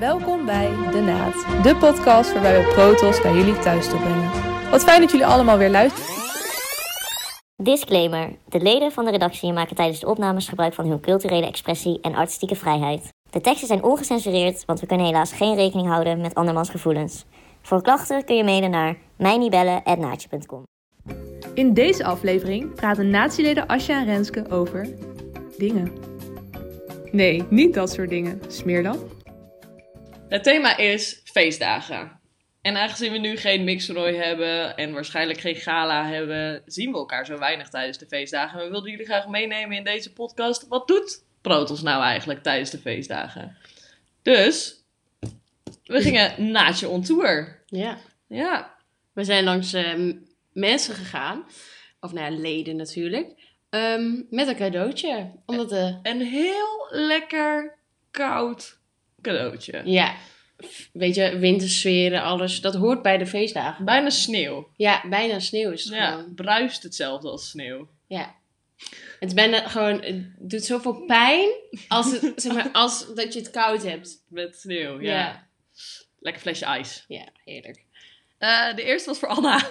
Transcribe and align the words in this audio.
Welkom 0.00 0.46
bij 0.46 0.68
De 0.90 1.00
Naad, 1.00 1.62
de 1.62 1.76
podcast 1.76 2.32
waarbij 2.32 2.64
we 2.64 2.72
Protos 2.72 3.22
naar 3.22 3.34
jullie 3.34 3.58
thuis 3.58 3.88
toe 3.88 3.98
brengen. 3.98 4.30
Wat 4.70 4.84
fijn 4.84 5.00
dat 5.00 5.10
jullie 5.10 5.26
allemaal 5.26 5.58
weer 5.58 5.70
luisteren. 5.70 6.14
Disclaimer. 7.56 8.36
De 8.48 8.60
leden 8.60 8.92
van 8.92 9.04
de 9.04 9.10
redactie 9.10 9.52
maken 9.52 9.76
tijdens 9.76 10.00
de 10.00 10.06
opnames 10.06 10.48
gebruik 10.48 10.74
van 10.74 10.86
hun 10.86 11.00
culturele 11.00 11.46
expressie 11.46 11.98
en 12.00 12.14
artistieke 12.14 12.54
vrijheid. 12.54 13.08
De 13.30 13.40
teksten 13.40 13.66
zijn 13.66 13.82
ongecensureerd, 13.82 14.64
want 14.64 14.80
we 14.80 14.86
kunnen 14.86 15.06
helaas 15.06 15.32
geen 15.32 15.54
rekening 15.54 15.88
houden 15.88 16.20
met 16.20 16.34
andermans 16.34 16.70
gevoelens. 16.70 17.24
Voor 17.62 17.82
klachten 17.82 18.24
kun 18.24 18.36
je 18.36 18.44
mailen 18.44 18.70
naar 18.70 18.96
mijniebellen.naatje.com. 19.16 20.62
In 21.54 21.74
deze 21.74 22.04
aflevering 22.04 22.74
praten 22.74 23.10
natieleden 23.10 23.66
Asja 23.66 23.98
en 23.98 24.04
Renske 24.04 24.50
over 24.50 24.88
dingen. 25.58 25.92
Nee, 27.10 27.44
niet 27.48 27.74
dat 27.74 27.90
soort 27.90 28.08
dingen. 28.08 28.40
Smeerlap. 28.48 29.19
Het 30.30 30.42
thema 30.42 30.76
is 30.76 31.20
feestdagen. 31.24 32.20
En 32.62 32.76
aangezien 32.76 33.12
we 33.12 33.18
nu 33.18 33.36
geen 33.36 33.64
mixrooi 33.64 34.16
hebben 34.16 34.76
en 34.76 34.92
waarschijnlijk 34.92 35.40
geen 35.40 35.56
gala 35.56 36.06
hebben, 36.06 36.62
zien 36.66 36.92
we 36.92 36.98
elkaar 36.98 37.26
zo 37.26 37.38
weinig 37.38 37.68
tijdens 37.68 37.98
de 37.98 38.06
feestdagen. 38.06 38.58
En 38.58 38.64
we 38.64 38.70
wilden 38.70 38.90
jullie 38.90 39.06
graag 39.06 39.28
meenemen 39.28 39.76
in 39.76 39.84
deze 39.84 40.12
podcast. 40.12 40.68
Wat 40.68 40.88
doet 40.88 41.24
Protos 41.40 41.82
nou 41.82 42.02
eigenlijk 42.02 42.42
tijdens 42.42 42.70
de 42.70 42.78
feestdagen? 42.78 43.56
Dus, 44.22 44.84
we 45.84 46.00
gingen 46.00 46.50
naadje 46.50 46.88
on 46.88 47.02
tour. 47.02 47.62
Ja, 47.66 47.98
Ja, 48.26 48.74
we 49.12 49.24
zijn 49.24 49.44
langs 49.44 49.72
eh, 49.72 50.12
mensen 50.52 50.94
gegaan. 50.94 51.44
Of 52.00 52.12
nou 52.12 52.32
ja, 52.32 52.40
leden 52.40 52.76
natuurlijk. 52.76 53.48
ehm, 53.70 54.22
met 54.28 54.48
een 54.48 54.56
cadeautje. 54.56 55.32
Omdat 55.46 55.68
de... 55.68 55.98
een 56.02 56.20
heel 56.20 56.86
lekker 56.90 57.78
koud 58.10 58.79
cadeautje. 59.22 59.82
Ja, 59.84 60.14
weet 60.92 61.14
je, 61.14 61.38
wintersferen, 61.38 62.22
alles. 62.22 62.60
Dat 62.60 62.74
hoort 62.74 63.02
bij 63.02 63.18
de 63.18 63.26
feestdagen. 63.26 63.84
Bijna 63.84 64.10
sneeuw. 64.10 64.68
Ja, 64.76 65.02
bijna 65.08 65.38
sneeuw 65.38 65.70
is 65.70 65.84
het 65.84 65.94
Ja, 65.94 66.10
gewoon. 66.10 66.34
bruist 66.34 66.82
hetzelfde 66.82 67.28
als 67.28 67.50
sneeuw. 67.50 67.88
Ja. 68.06 68.38
Het 69.20 69.28
is 69.28 69.34
bijna 69.34 69.68
gewoon... 69.68 70.02
Het 70.02 70.34
doet 70.38 70.64
zoveel 70.64 71.04
pijn 71.04 71.48
als, 71.88 72.10
het, 72.12 72.32
zeg 72.42 72.52
maar, 72.54 72.68
als 72.72 73.14
dat 73.14 73.32
je 73.32 73.38
het 73.38 73.50
koud 73.50 73.82
hebt. 73.82 74.24
Met 74.28 74.56
sneeuw, 74.56 75.00
ja. 75.00 75.18
Ja. 75.18 75.48
Lekker 76.18 76.42
flesje 76.42 76.64
ijs. 76.64 77.04
Ja, 77.08 77.28
heerlijk. 77.44 77.84
Eh, 78.38 78.74
de 78.74 78.82
eerste 78.82 79.08
was 79.08 79.18
voor 79.18 79.28
Anna. 79.28 79.60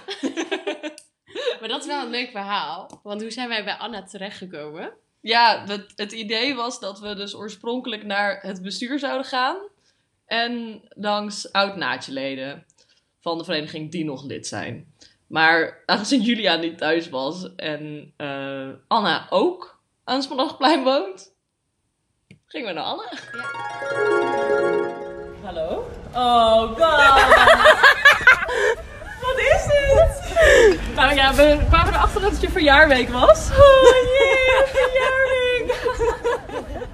Maar 1.60 1.70
dat 1.70 1.82
is 1.82 1.88
wel 1.88 2.04
een 2.04 2.10
leuk 2.10 2.32
verhaal. 2.32 3.00
Want 3.04 3.22
hoe 3.22 3.32
zijn 3.32 3.50
wij 3.50 3.64
bij 3.64 3.74
Anna 3.74 4.04
terechtgekomen? 4.04 4.94
Ja, 5.22 5.64
het, 5.68 5.94
het 5.96 6.12
idee 6.12 6.56
was 6.56 6.80
dat 6.80 7.00
we 7.00 7.16
dus 7.16 7.36
oorspronkelijk 7.36 8.04
naar 8.04 8.40
het 8.42 8.62
bestuur 8.62 9.00
zouden 9.00 9.26
gaan. 9.26 9.58
En 10.26 10.82
langs 10.90 11.52
oud-naatje-leden 11.52 12.66
van 13.22 13.38
de 13.38 13.44
vereniging 13.44 13.92
die 13.92 14.06
nog 14.06 14.24
lid 14.24 14.48
zijn. 14.48 14.94
Maar 15.28 15.84
aangezien 15.86 16.22
Julia 16.22 16.56
niet 16.56 16.78
thuis 16.78 17.10
was 17.10 17.56
en 17.56 18.14
eh, 18.18 18.70
Anna 18.88 19.28
ook 19.30 19.82
aan 20.04 20.16
het 20.16 20.84
woont, 20.84 21.36
gingen 22.46 22.68
we 22.68 22.74
naar 22.74 22.84
Anna. 22.84 23.12
Hallo? 25.44 25.88
Oh 26.14 26.76
god! 26.78 27.28
Nou 30.96 31.16
ja, 31.16 31.34
we 31.34 31.66
kwamen 31.70 31.94
erachter 31.94 32.22
dat 32.22 32.32
het 32.32 32.42
je 32.42 32.50
verjaarweek 32.50 33.10
was. 33.10 33.50
Oh 33.52 33.94
jee, 34.04 34.64
verjaarweek! 34.66 35.78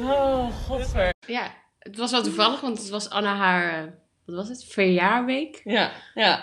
Oh, 0.00 0.52
godver. 0.66 1.14
Ja, 1.26 1.50
het 1.78 1.96
was 1.96 2.10
wel 2.10 2.22
toevallig, 2.22 2.60
want 2.60 2.78
het 2.78 2.88
was 2.88 3.10
Anna 3.10 3.34
haar... 3.36 3.78
eh, 3.84 3.90
Wat 4.26 4.36
was 4.36 4.48
het? 4.48 4.64
Verjaarweek? 4.64 5.60
Ja, 5.64 5.90
ja. 6.14 6.42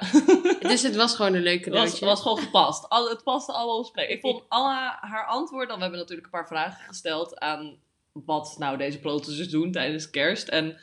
Dus 0.59 0.81
het 0.81 0.95
was 0.95 1.15
gewoon 1.15 1.33
een 1.33 1.41
leuk 1.41 1.65
Het 1.65 1.73
was, 1.73 1.81
cadeautje. 1.83 2.05
was 2.05 2.21
gewoon 2.21 2.37
gepast. 2.37 2.89
Al, 2.89 3.09
het 3.09 3.23
paste 3.23 3.51
allemaal 3.51 3.77
op 3.77 3.85
spreken. 3.85 4.13
Ik 4.15 4.21
vond 4.21 4.43
Anna 4.47 4.97
haar 5.01 5.25
antwoord, 5.27 5.67
dan 5.67 5.75
we 5.77 5.81
hebben 5.81 5.99
natuurlijk 5.99 6.27
een 6.27 6.39
paar 6.39 6.47
vragen 6.47 6.85
gesteld 6.87 7.39
aan 7.39 7.77
wat 8.13 8.55
nou 8.57 8.77
deze 8.77 8.99
dus 9.01 9.49
doen 9.49 9.71
tijdens 9.71 10.09
kerst. 10.09 10.47
En 10.47 10.77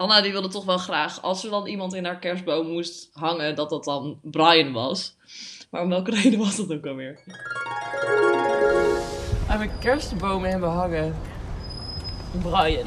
Anna 0.00 0.20
die 0.20 0.32
wilde 0.32 0.48
toch 0.48 0.64
wel 0.64 0.78
graag, 0.78 1.22
als 1.22 1.44
er 1.44 1.50
dan 1.50 1.66
iemand 1.66 1.94
in 1.94 2.04
haar 2.04 2.18
kerstboom 2.18 2.66
moest 2.66 3.10
hangen, 3.12 3.54
dat 3.54 3.70
dat 3.70 3.84
dan 3.84 4.18
Brian 4.22 4.72
was. 4.72 5.16
Maar 5.70 5.82
om 5.82 5.88
welke 5.88 6.10
reden 6.20 6.38
was 6.38 6.56
dat 6.56 6.72
ook 6.72 6.86
alweer? 6.86 7.20
Aan 9.48 9.58
mijn 9.58 9.78
kerstbomen 9.78 10.50
hebben 10.50 10.70
hangen. 10.70 11.16
Brian. 12.42 12.86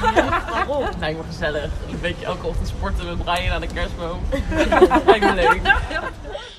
Waarom? 0.00 0.84
Lijkt 1.00 1.18
me 1.18 1.24
gezellig. 1.24 1.72
Een 1.90 2.00
beetje 2.00 2.24
elke 2.24 2.46
ochtend 2.46 2.68
sporten 2.68 3.06
met 3.06 3.24
Brian 3.24 3.52
aan 3.52 3.60
de 3.60 3.72
kerstboom. 3.74 4.20
Lijkt 5.06 5.24
me 5.24 5.34
leuk. 5.34 5.60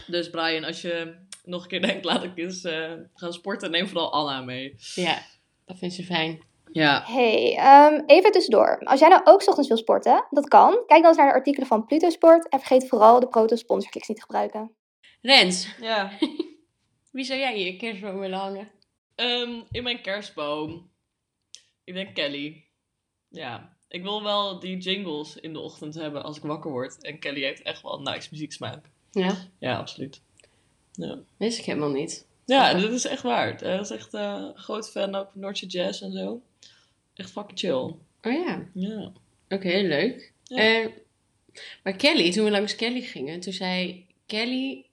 Dus 0.07 0.29
Brian, 0.29 0.63
als 0.63 0.81
je 0.81 1.15
nog 1.43 1.61
een 1.61 1.69
keer 1.69 1.81
denkt, 1.81 2.05
laat 2.05 2.23
ik 2.23 2.31
eens 2.37 2.63
eh, 2.63 2.91
gaan 3.13 3.33
sporten, 3.33 3.71
neem 3.71 3.87
vooral 3.87 4.13
Anna 4.13 4.41
mee. 4.41 4.75
Ja, 4.95 5.21
dat 5.65 5.77
vindt 5.77 5.95
ze 5.95 6.03
fijn. 6.03 6.39
Ja. 6.75 7.03
Hey, 7.06 7.56
ehm, 7.58 8.03
even 8.06 8.31
tussendoor. 8.31 8.80
Als 8.84 9.00
jij 9.00 9.09
nou 9.09 9.22
ook 9.24 9.41
's 9.41 9.47
ochtends 9.47 9.68
wil 9.68 9.78
sporten, 9.78 10.25
dat 10.30 10.47
kan. 10.47 10.72
Kijk 10.72 11.02
dan 11.02 11.06
eens 11.06 11.18
naar 11.18 11.28
de 11.28 11.34
artikelen 11.34 11.68
van 11.68 11.86
Pluto 11.86 12.09
Sport 12.09 12.50
en 12.50 12.59
vergeet 12.59 12.88
vooral 12.88 13.19
de 13.19 13.28
Proto 13.28 13.56
sponsorkliks 13.56 14.08
niet 14.08 14.18
te 14.18 14.24
gebruiken. 14.24 14.72
Rens, 15.22 15.75
Ja. 15.80 16.12
wie 17.12 17.24
zou 17.24 17.40
jij 17.40 17.59
in 17.59 17.66
je 17.66 17.75
kerstboom 17.75 18.19
willen 18.19 18.40
hangen? 18.40 18.72
Ehm, 19.16 19.62
in 19.72 19.84
mijn 19.84 20.02
kerstboom. 20.02 20.90
Ik 21.84 21.94
denk 21.94 22.16
Kelly. 22.16 22.63
Ja. 23.30 23.74
Ik 23.88 24.03
wil 24.03 24.24
wel 24.24 24.59
die 24.59 24.78
jingles 24.78 25.36
in 25.36 25.53
de 25.53 25.59
ochtend 25.59 25.96
hebben 25.96 26.24
als 26.24 26.38
ik 26.38 26.44
wakker 26.44 26.72
word. 26.72 27.03
En 27.03 27.19
Kelly 27.19 27.42
heeft 27.42 27.62
echt 27.62 27.81
wel 27.81 27.94
een 27.97 28.03
nice 28.03 28.28
muzieksmaak. 28.31 28.86
Ja, 29.12 29.36
Ja, 29.59 29.78
absoluut. 29.78 30.22
Ja, 30.92 31.18
wist 31.38 31.59
ik 31.59 31.66
helemaal 31.66 31.92
niet. 31.92 32.28
ja 32.46 32.74
dat 32.74 32.92
is 32.92 33.06
echt 33.06 33.22
waar. 33.22 33.56
Hij 33.56 33.80
is 33.80 33.90
echt 33.90 34.13
eh, 34.13 34.22
een 34.22 34.57
groot 34.57 34.92
fan 34.92 35.16
ook 35.16 35.30
van 35.31 35.42
Noordse 35.42 35.66
Jazz 35.66 36.02
en 36.02 36.12
zo. 36.12 36.42
Echt 37.15 37.31
fucking 37.31 37.59
chill. 37.59 37.73
Oh 37.73 37.97
ja, 38.45 38.59
Ja. 38.73 39.11
oké, 39.49 39.67
leuk. 39.77 40.33
Ja. 40.43 40.57
Eh, 40.57 40.87
maar 41.83 41.93
Kelly, 41.93 42.31
toen 42.31 42.43
we 42.43 42.51
langs 42.51 42.75
Kelly 42.75 43.01
gingen, 43.01 43.39
toen 43.39 43.53
zei 43.53 44.05
Kelly 44.25 44.85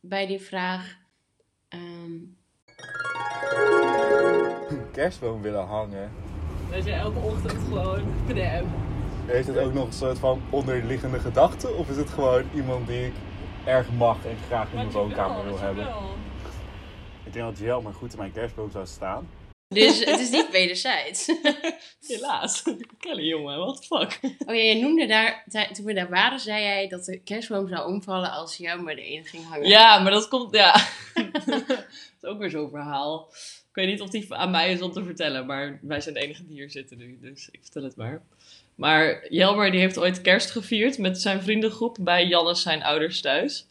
bij 0.00 0.26
die 0.26 0.38
vraag... 0.40 0.96
ehm, 1.68 2.12
een 4.68 4.90
kerstboom 4.92 5.42
willen 5.42 5.66
hangen. 5.66 6.12
Dat 6.70 6.84
je 6.84 6.92
elke 6.92 7.18
ochtend 7.18 7.52
gewoon 7.62 8.02
crème. 8.28 8.66
Heeft 9.26 9.46
het 9.46 9.58
ook 9.58 9.72
nog 9.74 9.86
een 9.86 9.92
soort 9.92 10.18
van 10.18 10.42
onderliggende 10.50 11.18
gedachte? 11.20 11.68
Of 11.72 11.88
is 11.90 11.96
het 11.96 12.08
gewoon 12.08 12.44
iemand 12.54 12.86
die 12.86 13.06
ik 13.06 13.12
erg 13.64 13.92
mag 13.92 14.24
en 14.26 14.36
graag 14.46 14.68
in 14.70 14.76
mijn 14.76 14.90
woonkamer 14.90 15.44
wil 15.44 15.58
hebben? 15.58 15.86
Ik 17.24 17.32
denk 17.32 17.44
dat 17.46 17.58
Jel 17.58 17.82
maar 17.82 17.92
goed 17.94 18.12
in 18.12 18.18
mijn 18.18 18.32
kerstboom 18.32 18.70
zou 18.70 18.86
staan. 18.86 19.28
Dus 19.68 20.04
het 20.04 20.20
is 20.20 20.30
niet 20.30 20.50
wederzijds. 20.50 21.26
Helaas. 22.06 22.62
Kelly, 22.98 23.22
jongen, 23.22 23.58
what 23.58 23.76
the 23.76 23.86
fuck? 23.86 24.32
Oh 24.46 24.54
ja, 24.54 24.62
je 24.62 24.74
noemde 24.74 25.06
daar, 25.06 25.44
toen 25.72 25.84
we 25.84 25.94
daar 25.94 26.08
waren, 26.08 26.40
zei 26.40 26.62
jij 26.62 26.88
dat 26.88 27.04
de 27.04 27.20
kerstboom 27.20 27.68
zou 27.68 27.92
omvallen 27.92 28.30
als 28.30 28.56
jou 28.56 28.82
maar 28.82 28.94
erin 28.94 29.24
ging 29.24 29.48
hangen. 29.48 29.68
Ja, 29.68 29.98
maar 29.98 30.12
dat 30.12 30.28
komt, 30.28 30.54
ja. 30.54 30.72
dat 31.46 31.86
is 32.22 32.28
ook 32.28 32.38
weer 32.38 32.50
zo'n 32.50 32.70
verhaal. 32.70 33.28
Ik 33.68 33.74
weet 33.74 33.86
niet 33.86 34.00
of 34.00 34.10
die 34.10 34.34
aan 34.34 34.50
mij 34.50 34.72
is 34.72 34.82
om 34.82 34.92
te 34.92 35.04
vertellen, 35.04 35.46
maar 35.46 35.78
wij 35.82 36.00
zijn 36.00 36.14
de 36.14 36.20
enige 36.20 36.46
die 36.46 36.56
hier 36.56 36.70
zitten 36.70 36.98
nu, 36.98 37.18
dus 37.20 37.48
ik 37.50 37.60
vertel 37.62 37.82
het 37.82 37.96
maar. 37.96 38.22
Maar 38.74 39.32
Jelmer 39.32 39.70
die 39.70 39.80
heeft 39.80 39.98
ooit 39.98 40.20
kerst 40.20 40.50
gevierd 40.50 40.98
met 40.98 41.20
zijn 41.20 41.42
vriendengroep 41.42 41.96
bij 42.00 42.26
Jannes 42.26 42.62
zijn 42.62 42.82
ouders 42.82 43.20
thuis. 43.20 43.66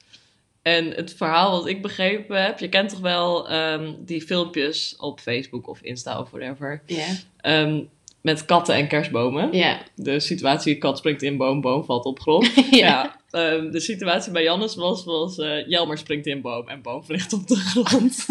En 0.68 0.92
het 0.92 1.14
verhaal 1.14 1.52
wat 1.52 1.68
ik 1.68 1.82
begrepen 1.82 2.44
heb, 2.44 2.60
je 2.60 2.70
kent 2.70 2.90
toch 2.90 3.00
wel 3.00 3.50
ehm, 3.50 3.94
die 4.00 4.22
filmpjes 4.22 4.96
op 4.98 5.20
Facebook 5.20 5.68
of 5.68 5.82
Insta 5.82 6.20
of 6.20 6.30
whatever, 6.30 6.82
Ja. 6.86 7.06
ehm, 7.38 7.84
met 8.22 8.46
katten 8.46 8.75
en 8.75 8.88
kerstbomen. 8.88 9.52
Ja. 9.52 9.81
De 9.96 10.19
situatie, 10.19 10.78
kat 10.78 10.98
springt 10.98 11.22
in 11.22 11.38
boom, 11.38 11.62
boom 11.62 11.84
valt 11.86 12.06
op 12.06 12.19
grond. 12.19 12.52
Ja, 12.72 13.19
ehm, 13.31 13.72
de 13.72 13.80
situatie 13.80 14.31
bij 14.31 14.44
Jannes 14.44 14.75
was, 14.75 15.04
was 15.06 15.38
eh, 15.38 15.68
Jelmer 15.68 15.98
springt 15.98 16.25
in 16.25 16.42
boom 16.42 16.68
en 16.68 16.81
boom 16.81 17.04
vliegt 17.04 17.34
op 17.34 17.48
de 17.48 17.56
grond. 17.56 18.25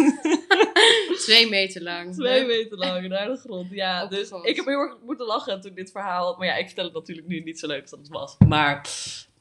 Twee 1.27 1.49
meter 1.49 1.82
lang. 1.82 2.15
Twee 2.15 2.44
meter 2.44 2.79
lang 2.79 3.09
naar 3.09 3.27
de 3.29 3.37
grond. 3.37 3.71
Ja, 3.71 4.05
Op 4.05 4.11
dus 4.11 4.31
ik 4.43 4.56
heb 4.56 4.67
heel 4.67 4.79
erg 4.79 4.97
moeten 5.06 5.27
lachen 5.27 5.61
toen 5.61 5.75
dit 5.75 5.91
verhaal... 5.91 6.37
Maar 6.39 6.47
ja, 6.47 6.56
ik 6.56 6.67
vertel 6.67 6.85
het 6.85 6.94
natuurlijk 6.94 7.27
nu 7.27 7.41
niet 7.41 7.59
zo 7.59 7.67
leuk 7.67 7.82
als 7.82 7.91
het 7.91 8.09
was. 8.09 8.37
Maar 8.49 8.89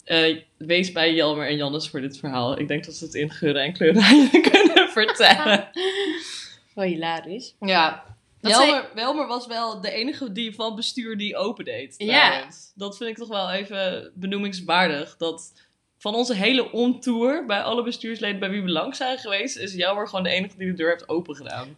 eh, 0.05 0.41
wees 0.57 0.91
bij 0.91 1.13
Jelmer 1.13 1.47
en 1.47 1.55
Jannes 1.55 1.89
voor 1.89 2.01
dit 2.01 2.17
verhaal. 2.17 2.59
Ik 2.59 2.67
denk 2.67 2.85
dat 2.85 2.95
ze 2.95 3.05
het 3.05 3.13
in 3.13 3.29
geuren 3.29 3.63
en 3.63 3.73
kleuren 3.73 4.29
kunnen 4.51 4.89
vertellen. 4.89 5.69
Wel 6.75 6.85
hilarisch. 6.85 7.55
Ja. 7.59 8.03
Jelmer, 8.41 8.89
Jelmer 8.95 9.27
was 9.27 9.47
wel 9.47 9.81
de 9.81 9.91
enige 9.91 10.31
die 10.31 10.55
van 10.55 10.75
bestuur 10.75 11.17
die 11.17 11.35
opendeed. 11.37 11.95
Ja. 11.97 12.47
Dat 12.75 12.97
vind 12.97 13.09
ik 13.09 13.17
toch 13.17 13.27
wel 13.27 13.51
even 13.51 14.11
benoemingswaardig. 14.15 15.17
Dat 15.17 15.53
van 15.97 16.15
onze 16.15 16.33
hele 16.33 16.71
ontour, 16.71 17.45
bij 17.45 17.61
alle 17.61 17.83
bestuursleden 17.83 18.39
bij 18.39 18.49
wie 18.49 18.61
we 18.61 18.69
langs 18.69 18.97
zijn 18.97 19.17
geweest, 19.17 19.57
is 19.57 19.73
Jelmer 19.73 20.07
gewoon 20.07 20.23
de 20.23 20.29
enige 20.29 20.57
die 20.57 20.67
de 20.67 20.73
deur 20.73 20.89
heeft 20.89 21.09
opengedaan. 21.09 21.75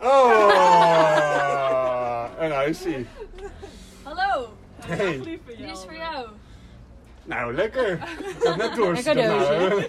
Hi. 0.00 1.21
See. 2.70 3.06
Hallo, 4.02 4.48
Hey. 4.86 5.20
dit 5.46 5.58
is 5.58 5.78
voor 5.84 5.94
jou. 5.94 6.26
Nou, 7.24 7.54
lekker. 7.54 7.92
Ik 7.92 8.42
heb 8.42 8.56
net 8.56 8.74
door. 8.74 8.96
Een 8.96 9.02
cadeautje. 9.02 9.88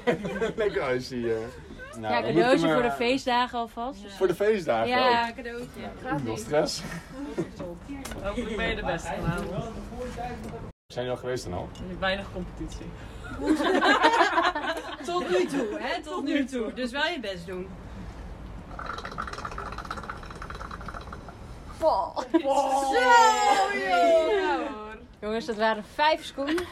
lekker 0.55 0.91
icy. 0.95 1.15
Nou, 1.99 2.13
ja, 2.13 2.21
we 2.21 2.27
cadeautje 2.27 2.73
voor 2.73 2.81
de 2.81 2.91
feestdagen 2.91 3.59
alvast. 3.59 3.99
Voor 4.17 4.27
de 4.27 4.35
feestdagen 4.35 4.87
Ja, 4.87 5.27
ook. 5.29 5.35
cadeautje. 5.35 5.81
Nul 6.23 6.37
stress. 6.37 6.81
Hopelijk 8.23 8.55
ben 8.57 8.69
je 8.69 8.75
de 8.75 8.83
beste 8.85 9.07
vanavond. 9.19 9.49
Zijn 10.87 11.05
jullie 11.05 11.09
al 11.11 11.17
geweest 11.17 11.43
dan 11.43 11.53
al? 11.53 11.69
Weinig 11.99 12.25
competitie. 12.33 12.85
Tot 15.05 15.29
nu 15.29 15.45
toe, 15.45 15.67
hè? 15.79 16.01
Tot 16.01 16.23
nu 16.23 16.45
toe. 16.45 16.73
Dus 16.73 16.91
wel 16.91 17.05
je 17.07 17.19
best 17.19 17.45
doen. 17.45 17.67
Jongens, 25.21 25.45
dat 25.45 25.55
waren 25.55 25.83
vijf 25.93 26.25
seconden. 26.25 26.55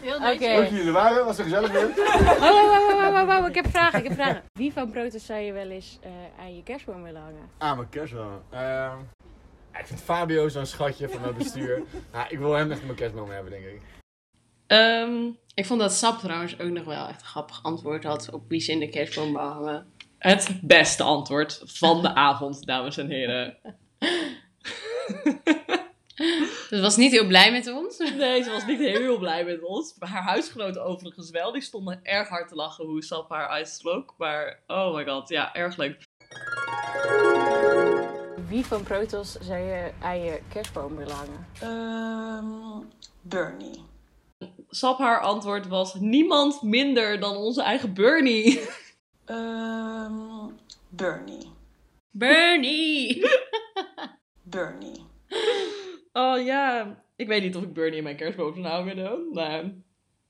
Heel 0.00 0.14
Oké. 0.14 0.24
netjes. 0.24 0.48
Leuk 0.48 0.56
dat 0.56 0.70
jullie 0.70 0.86
er 0.86 0.92
waren, 0.92 1.24
was 1.24 1.38
er 1.38 1.44
gezellig 1.44 1.70
weer. 1.70 1.88
Oh, 2.40 3.28
oh, 3.28 3.38
oh, 3.40 3.48
ik 3.48 3.54
heb 3.54 3.66
vragen, 3.66 3.98
ik 3.98 4.04
heb 4.04 4.14
vragen. 4.14 4.42
Wie 4.52 4.72
van 4.72 4.90
Protos 4.90 5.26
zou 5.26 5.40
je 5.40 5.52
wel 5.52 5.68
eens 5.68 5.98
eh, 6.02 6.10
aan 6.38 6.56
je 6.56 6.62
kerstboom 6.62 7.02
willen 7.02 7.20
hangen? 7.20 7.50
Ah, 7.58 7.76
mijn 7.76 7.88
kerstboom. 7.88 8.42
Ehm, 8.50 8.98
ik 9.78 9.86
vind 9.86 10.00
Fabio 10.00 10.48
zo'n 10.48 10.66
schatje 10.66 11.08
van 11.08 11.22
het 11.22 11.36
bestuur. 11.36 11.82
nou, 12.12 12.26
ik 12.28 12.38
wil 12.38 12.52
hem 12.52 12.70
echt 12.70 12.84
mijn 12.84 12.94
kerstboom 12.94 13.30
hebben, 13.30 13.50
denk 13.50 13.64
ik. 13.64 13.80
Ehm, 14.66 15.26
ik 15.54 15.66
vond 15.66 15.80
dat 15.80 15.92
Sap 15.92 16.18
trouwens 16.18 16.60
ook 16.60 16.70
nog 16.70 16.84
wel 16.84 17.06
echt 17.06 17.20
een 17.20 17.26
grappig 17.26 17.62
antwoord 17.62 18.04
had 18.04 18.30
op 18.30 18.48
wie 18.48 18.60
ze 18.60 18.72
in 18.72 18.78
de 18.78 18.88
kerstboom 18.88 19.32
wou 19.32 19.52
hangen. 19.52 19.86
Het 20.20 20.58
beste 20.62 21.02
antwoord 21.02 21.62
van 21.64 22.02
de 22.02 22.14
avond, 22.14 22.66
dames 22.66 22.96
en 22.96 23.10
heren. 23.10 23.56
Ze 26.68 26.80
was 26.80 26.96
niet 26.96 27.12
heel 27.12 27.26
blij 27.26 27.52
met 27.52 27.72
ons. 27.72 27.98
Nee, 27.98 28.42
ze 28.42 28.50
was 28.50 28.66
niet 28.66 28.78
heel 28.78 29.18
blij 29.18 29.44
met 29.44 29.62
ons. 29.62 29.94
Haar 29.98 30.22
huisgenoten 30.22 30.84
overigens 30.84 31.30
wel. 31.30 31.52
Die 31.52 31.62
stonden 31.62 32.00
erg 32.02 32.28
hard 32.28 32.48
te 32.48 32.54
lachen 32.54 32.86
hoe 32.86 33.04
Sap 33.04 33.30
haar 33.30 33.48
uitslook. 33.48 34.14
Maar, 34.18 34.60
oh 34.66 34.94
my 34.94 35.04
god, 35.04 35.28
ja, 35.28 35.54
erg 35.54 35.76
leuk. 35.76 36.06
Wie 38.48 38.66
van 38.66 38.82
Protos 38.82 39.32
zou 39.32 39.58
je 39.58 39.90
aan 40.00 40.20
je 40.20 40.40
kerstboom 40.48 40.96
willen 40.96 41.14
hangen? 41.14 41.46
Ehm 41.60 42.86
Bernie. 43.20 43.82
Sap 44.68 44.98
haar 44.98 45.20
antwoord 45.20 45.68
was 45.68 45.94
niemand 45.94 46.62
minder 46.62 47.20
dan 47.20 47.36
onze 47.36 47.62
eigen 47.62 47.94
Bernie. 47.94 48.60
Ehm 49.24 50.48
Bernie. 50.88 51.52
Bernie! 52.10 53.22
Bernie. 54.42 55.06
Oh 56.12 56.44
ja, 56.44 56.96
ik 57.16 57.26
weet 57.26 57.42
niet 57.42 57.56
of 57.56 57.62
ik 57.62 57.72
Bernie 57.72 57.96
in 57.96 58.02
mijn 58.02 58.16
kerstboom 58.16 58.54
zou 58.54 58.66
hangen 58.66 58.96
dan. 58.96 59.32
Maar 59.32 59.62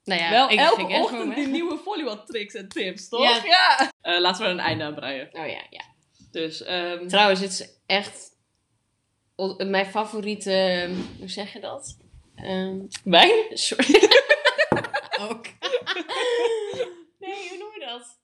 Nou 0.04 0.20
ja, 0.20 0.30
wel 0.30 0.50
ik 0.50 0.58
elke 0.58 0.82
ochtend 0.82 1.34
die 1.34 1.46
nieuwe 1.46 1.78
volleyball 1.78 2.24
tricks 2.26 2.54
en 2.54 2.68
tips, 2.68 3.08
toch? 3.08 3.22
Ja. 3.22 3.44
Ja. 3.44 3.92
Eh, 4.00 4.20
laten 4.20 4.42
we 4.42 4.48
er 4.48 4.54
een 4.54 4.60
einde 4.60 4.84
aan 4.84 4.94
breien. 4.94 5.28
Oh 5.32 5.46
ja, 5.46 5.62
ja. 5.70 5.84
Dus, 6.30 6.62
ehm 6.62 7.06
Trouwens, 7.06 7.40
het 7.40 7.50
is 7.50 7.78
echt 7.86 8.30
mijn 9.58 9.86
favoriete, 9.86 10.52
ehm, 10.52 10.94
hoe 11.18 11.28
zeg 11.28 11.52
je 11.52 11.60
dat? 11.60 11.96
Ehm, 12.34 12.78
wijn? 13.04 13.44
sorry. 13.50 13.86
Ook. 15.28 15.46
nee, 17.24 17.48
hoe 17.48 17.58
noem 17.58 17.72
je 17.74 17.84
dat? 17.86 18.18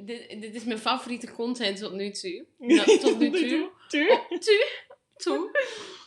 Dit, 0.00 0.40
dit 0.40 0.54
is 0.54 0.64
mijn 0.64 0.78
favoriete 0.78 1.32
content 1.32 1.78
tot 1.78 1.92
nu 1.92 2.10
toe. 2.10 2.44
Nou, 2.58 2.98
tot 2.98 3.18
nu 3.18 3.30
toe. 3.30 3.70
Toe. 3.88 4.20
toe. 5.16 5.50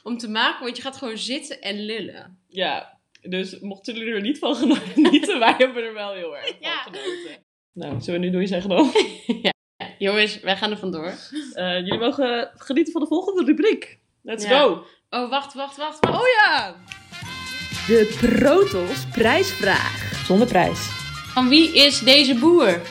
Om 0.03 0.17
te 0.17 0.29
maken, 0.29 0.63
want 0.63 0.75
je 0.75 0.81
gaat 0.81 0.97
gewoon 0.97 1.17
zitten 1.17 1.61
en 1.61 1.85
lullen. 1.85 2.39
Ja, 2.47 2.99
dus 3.21 3.59
mochten 3.59 3.95
jullie 3.95 4.13
er 4.13 4.21
niet 4.21 4.39
van 4.39 4.55
genieten, 4.55 5.39
wij 5.45 5.53
hebben 5.57 5.83
er 5.83 5.93
wel 5.93 6.13
heel 6.13 6.37
erg 6.37 6.55
Ja. 6.59 6.83
van 6.83 6.93
genoten. 6.93 7.43
Nou, 7.73 8.01
zullen 8.01 8.19
we 8.19 8.25
nu 8.25 8.31
doei 8.31 8.47
zeggen 8.47 8.69
dan? 8.69 8.91
Jongens, 9.97 10.39
wij 10.39 10.57
gaan 10.57 10.71
er 10.71 10.77
vandoor. 10.77 11.13
Eh, 11.53 11.75
jullie 11.77 11.97
mogen 11.99 12.51
genieten 12.55 12.91
van 12.93 13.01
de 13.01 13.07
volgende 13.07 13.43
rubriek. 13.43 13.99
Let's 14.23 14.43
Ja. 14.47 14.59
go! 14.59 14.85
Oh, 15.09 15.29
wacht, 15.29 15.53
wacht, 15.53 15.77
wacht, 15.77 15.97
wacht. 15.99 16.15
Oh 16.21 16.27
ja! 16.45 16.75
De 17.87 18.17
Protos 18.21 19.05
prijsvraag. 19.11 20.25
Zonder 20.25 20.47
prijs. 20.47 20.79
Van 21.33 21.49
wie 21.49 21.75
is 21.75 21.99
deze 21.99 22.35
boer? 22.39 22.81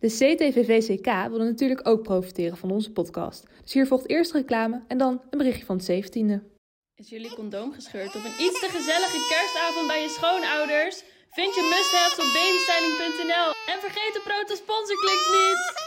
De 0.00 0.08
CTVVCK 0.08 1.28
wilde 1.28 1.44
natuurlijk 1.44 1.88
ook 1.88 2.02
profiteren 2.02 2.56
van 2.56 2.70
onze 2.70 2.92
podcast. 2.92 3.46
Dus 3.62 3.72
hier 3.72 3.86
volgt 3.86 4.08
eerst 4.08 4.32
reclame 4.32 4.82
en 4.88 4.98
dan 4.98 5.22
een 5.30 5.38
berichtje 5.38 5.64
van 5.64 5.76
het 5.76 5.90
17e. 5.90 6.56
Is 6.94 7.08
jullie 7.08 7.34
condoom 7.34 7.72
gescheurd 7.72 8.16
op 8.16 8.24
een 8.24 8.44
iets 8.44 8.60
te 8.60 8.68
gezellige 8.68 9.26
kerstavond 9.28 9.86
bij 9.86 10.02
je 10.02 10.08
schoonouders? 10.08 11.02
Vind 11.30 11.54
je 11.54 11.62
must-haves 11.72 12.18
op 12.24 12.28
babystyling.nl 12.36 13.50
en 13.72 13.80
vergeet 13.80 14.12
de 14.12 14.22
Proto 14.24 14.54
sponsorkliks 14.54 15.28
niet! 15.36 15.86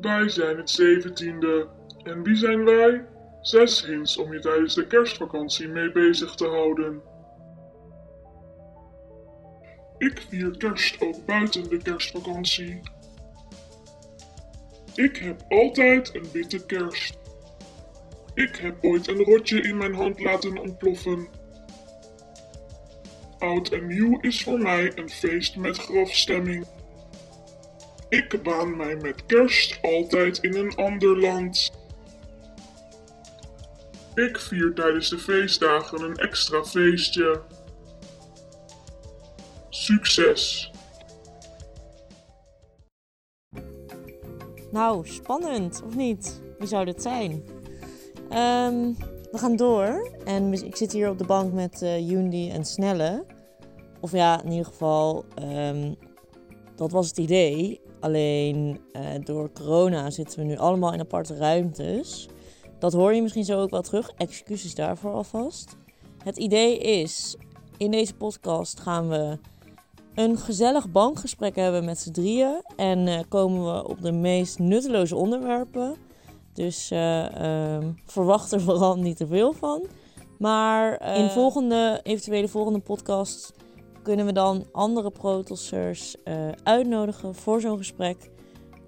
Wij 0.00 0.28
zijn 0.28 0.56
het 0.56 0.70
zeventiende. 0.70 1.68
En 2.02 2.22
wie 2.22 2.36
zijn 2.36 2.64
wij? 2.64 3.06
Zes 3.42 3.86
hints 3.86 4.16
om 4.16 4.32
je 4.32 4.38
tijdens 4.38 4.74
de 4.74 4.86
kerstvakantie 4.86 5.68
mee 5.68 5.92
bezig 5.92 6.34
te 6.34 6.46
houden. 6.46 7.02
Ik 9.98 10.22
vier 10.28 10.56
kerst 10.56 11.00
ook 11.00 11.26
buiten 11.26 11.68
de 11.68 11.76
kerstvakantie. 11.76 12.80
Ik 14.94 15.16
heb 15.16 15.44
altijd 15.48 16.14
een 16.14 16.30
witte 16.32 16.66
kerst. 16.66 17.18
Ik 18.34 18.56
heb 18.56 18.84
ooit 18.84 19.08
een 19.08 19.24
rotje 19.24 19.60
in 19.60 19.76
mijn 19.76 19.94
hand 19.94 20.20
laten 20.20 20.58
ontploffen. 20.58 21.28
Oud 23.38 23.68
en 23.68 23.86
nieuw 23.86 24.20
is 24.20 24.42
voor 24.42 24.58
mij 24.58 24.92
een 24.94 25.10
feest 25.10 25.56
met 25.56 25.78
grafstemming. 25.78 26.66
Ik 28.08 28.42
baan 28.42 28.76
mij 28.76 28.96
met 28.96 29.26
kerst 29.26 29.78
altijd 29.82 30.38
in 30.38 30.54
een 30.54 30.74
ander 30.74 31.18
land. 31.20 31.81
Ik 34.14 34.38
vier 34.38 34.74
tijdens 34.74 35.08
de 35.08 35.18
feestdagen 35.18 36.02
een 36.02 36.16
extra 36.16 36.64
feestje. 36.64 37.40
Succes! 39.68 40.70
Nou, 44.70 45.06
spannend, 45.06 45.82
of 45.84 45.96
niet? 45.96 46.40
Wie 46.58 46.68
zou 46.68 46.84
dit 46.84 47.02
zijn? 47.02 47.42
Ehm, 48.28 48.92
we 49.30 49.38
gaan 49.38 49.56
door. 49.56 50.10
En 50.24 50.52
ik 50.52 50.76
zit 50.76 50.92
hier 50.92 51.08
op 51.08 51.18
de 51.18 51.26
bank 51.26 51.52
met 51.52 51.82
eh 51.82 52.08
Yundi 52.08 52.50
en 52.50 52.64
Snelle. 52.64 53.24
Of 54.00 54.12
ja, 54.12 54.42
in 54.42 54.50
ieder 54.50 54.66
geval, 54.66 55.24
ehm, 55.34 55.94
dat 56.76 56.92
was 56.92 57.08
het 57.08 57.18
idee. 57.18 57.80
Alleen 58.00 58.80
eh, 58.92 59.02
door 59.24 59.52
corona 59.52 60.10
zitten 60.10 60.38
we 60.38 60.44
nu 60.44 60.56
allemaal 60.56 60.92
in 60.92 61.00
aparte 61.00 61.36
ruimtes. 61.36 62.28
Dat 62.82 62.92
hoor 62.92 63.14
je 63.14 63.22
misschien 63.22 63.44
zo 63.44 63.60
ook 63.60 63.70
wel 63.70 63.82
terug. 63.82 64.10
Excuses 64.16 64.74
daarvoor 64.74 65.12
alvast. 65.12 65.76
Het 66.24 66.36
idee 66.36 66.78
is, 66.78 67.36
in 67.76 67.90
deze 67.90 68.14
podcast 68.14 68.80
gaan 68.80 69.08
we 69.08 69.38
een 70.14 70.38
gezellig 70.38 70.90
bankgesprek 70.90 71.56
hebben 71.56 71.84
met 71.84 71.98
z'n 71.98 72.10
drieën. 72.10 72.62
En 72.76 73.08
eh, 73.08 73.20
komen 73.28 73.74
we 73.74 73.88
op 73.88 74.02
de 74.02 74.12
meest 74.12 74.58
nutteloze 74.58 75.16
onderwerpen. 75.16 75.96
Dus 76.52 76.90
eh, 76.90 77.74
ehm, 77.74 77.92
verwacht 78.06 78.52
er 78.52 78.60
vooral 78.60 78.96
niet 78.96 79.16
te 79.16 79.26
veel 79.26 79.52
van. 79.52 79.86
Maar 80.38 80.96
eh, 80.96 81.18
in 81.18 81.30
volgende, 81.30 82.00
eventuele 82.02 82.48
volgende 82.48 82.80
podcasts 82.80 83.52
kunnen 84.02 84.26
we 84.26 84.32
dan 84.32 84.66
andere 84.72 85.10
protossers 85.10 86.16
uitnodigen 86.62 87.34
voor 87.34 87.60
zo'n 87.60 87.78
gesprek. 87.78 88.30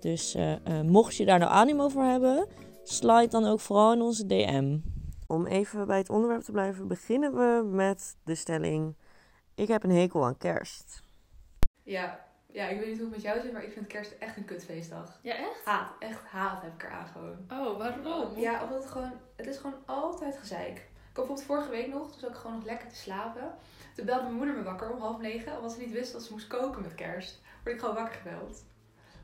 Dus 0.01 0.37
mocht 0.85 1.17
je 1.17 1.25
daar 1.25 1.39
nou 1.39 1.51
animo 1.53 1.89
voor 1.89 2.03
hebben, 2.03 2.47
slide 2.85 3.29
dan 3.29 3.47
ook 3.47 3.61
vooral 3.61 3.93
in 3.93 4.01
onze 4.01 4.27
DM. 4.27 4.79
Om 5.27 5.47
even 5.47 5.87
bij 5.87 5.99
het 5.99 6.11
onderwerp 6.11 6.43
te 6.43 6.53
blijven, 6.53 6.89
beginnen 6.89 7.35
we 7.35 7.65
met 7.67 8.17
de 8.25 8.35
stelling: 8.35 8.97
Ik 9.55 9.69
heb 9.69 9.83
een 9.83 9.91
hekel 9.91 10.25
aan 10.25 10.37
kerst. 10.37 11.03
Ja, 11.83 12.25
ja, 12.47 12.69
ik 12.69 12.79
weet 12.79 12.89
niet 12.89 12.97
hoe 12.97 13.07
het 13.07 13.15
met 13.15 13.25
jou 13.25 13.41
zit, 13.41 13.53
maar 13.53 13.65
ik 13.65 13.73
vind 13.73 13.87
kerst 13.87 14.13
echt 14.19 14.37
een 14.37 14.45
kutfeestdag. 14.45 15.19
Ja, 15.23 15.37
echt? 15.37 15.65
Haat, 15.65 15.93
echt 15.99 16.25
haat 16.25 16.63
heb 16.63 16.75
ik 16.75 16.83
eraan 16.83 17.07
gewoon. 17.07 17.39
Oh, 17.51 17.79
waarom? 17.79 18.39
Ja, 18.39 18.63
omdat 18.63 18.83
het 18.83 18.93
gewoon, 18.93 19.13
het 19.37 19.47
is 19.47 19.57
gewoon 19.57 19.83
altijd 19.87 20.37
gezeik. 20.37 20.77
Ik 20.77 21.21
had 21.21 21.27
bijvoorbeeld 21.27 21.47
vorige 21.47 21.71
week 21.71 21.89
nog, 21.89 22.11
toen 22.11 22.21
zat 22.21 22.31
ik 22.31 22.37
gewoon 22.37 22.57
nog 22.57 22.65
lekker 22.65 22.89
te 22.89 22.97
slapen. 22.97 23.55
Toen 23.95 24.07
belde 24.07 24.23
mijn 24.23 24.35
moeder 24.35 24.55
me 24.55 24.63
wakker 24.63 24.91
om 24.91 25.01
half 25.01 25.21
negen, 25.21 25.57
omdat 25.57 25.73
ze 25.73 25.81
niet 25.81 25.93
wist 25.93 26.13
dat 26.13 26.23
ze 26.23 26.33
moest 26.33 26.47
koken 26.47 26.83
met 26.83 26.95
kerst. 26.95 27.41
Word 27.63 27.75
ik 27.75 27.81
gewoon 27.81 27.95
wakker 27.95 28.15
gebeld. 28.15 28.65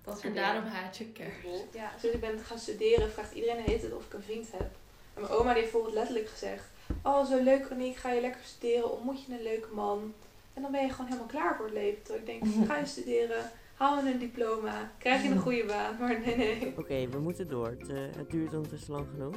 Dat 0.05 0.21
En 0.21 0.35
daarom 0.35 0.65
haat 0.65 0.97
je 0.97 1.13
kerst. 1.13 1.65
Ja, 1.73 1.93
sinds 1.99 2.15
ik 2.15 2.21
ben 2.21 2.39
gaan 2.39 2.59
studeren 2.59 3.11
vraagt 3.11 3.33
iedereen 3.33 3.57
de 3.57 3.71
hele 3.71 3.81
tijd 3.81 3.93
of 3.93 4.05
ik 4.05 4.13
een 4.13 4.23
vriend 4.23 4.51
heb. 4.53 4.71
En 5.15 5.21
mijn 5.21 5.33
oma 5.33 5.53
die 5.53 5.61
heeft 5.61 5.73
bijvoorbeeld 5.73 5.95
letterlijk 5.95 6.29
gezegd, 6.29 6.65
Oh, 7.03 7.27
zo 7.27 7.43
leuk 7.43 7.67
Roniek, 7.69 7.97
ga 7.97 8.11
je 8.11 8.21
lekker 8.21 8.41
studeren, 8.45 8.91
ontmoet 8.91 9.25
je 9.25 9.33
een 9.33 9.43
leuke 9.43 9.69
man. 9.75 10.15
En 10.55 10.63
dan 10.63 10.71
ben 10.71 10.83
je 10.87 10.91
gewoon 10.91 11.07
helemaal 11.07 11.29
klaar 11.29 11.57
voor 11.57 11.65
het 11.65 11.75
leven. 11.75 12.03
Terwijl 12.03 12.27
ik 12.27 12.27
denk, 12.27 12.67
ga 12.69 12.79
je 12.79 12.87
studeren, 12.87 13.51
haal 13.75 13.99
een 13.99 14.19
diploma, 14.19 14.91
krijg 14.99 15.23
je 15.23 15.29
een 15.29 15.39
goede 15.39 15.65
baan. 15.65 15.97
Maar 15.99 16.21
nee, 16.21 16.37
nee. 16.37 16.75
Oké, 16.79 17.09
we 17.09 17.19
moeten 17.19 17.49
door. 17.49 17.67
Het, 17.67 17.89
eh, 17.89 17.99
het 18.17 18.31
duurt 18.31 18.55
ondertussen 18.55 18.93
lang 18.93 19.07
genoeg. 19.11 19.37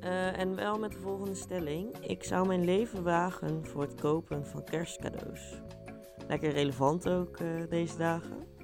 Eh, 0.00 0.38
en 0.38 0.56
wel 0.56 0.78
met 0.78 0.92
de 0.92 0.98
volgende 0.98 1.34
stelling. 1.34 1.98
Ik 2.00 2.24
zou 2.24 2.46
mijn 2.46 2.64
leven 2.64 3.02
wagen 3.02 3.66
voor 3.66 3.82
het 3.82 3.94
kopen 4.00 4.46
van 4.46 4.64
kerstcadeaus. 4.64 5.60
Lekker 6.28 6.50
relevant 6.50 7.08
ook 7.08 7.36
eh, 7.36 7.46
deze 7.68 7.96
dagen. 7.96 8.55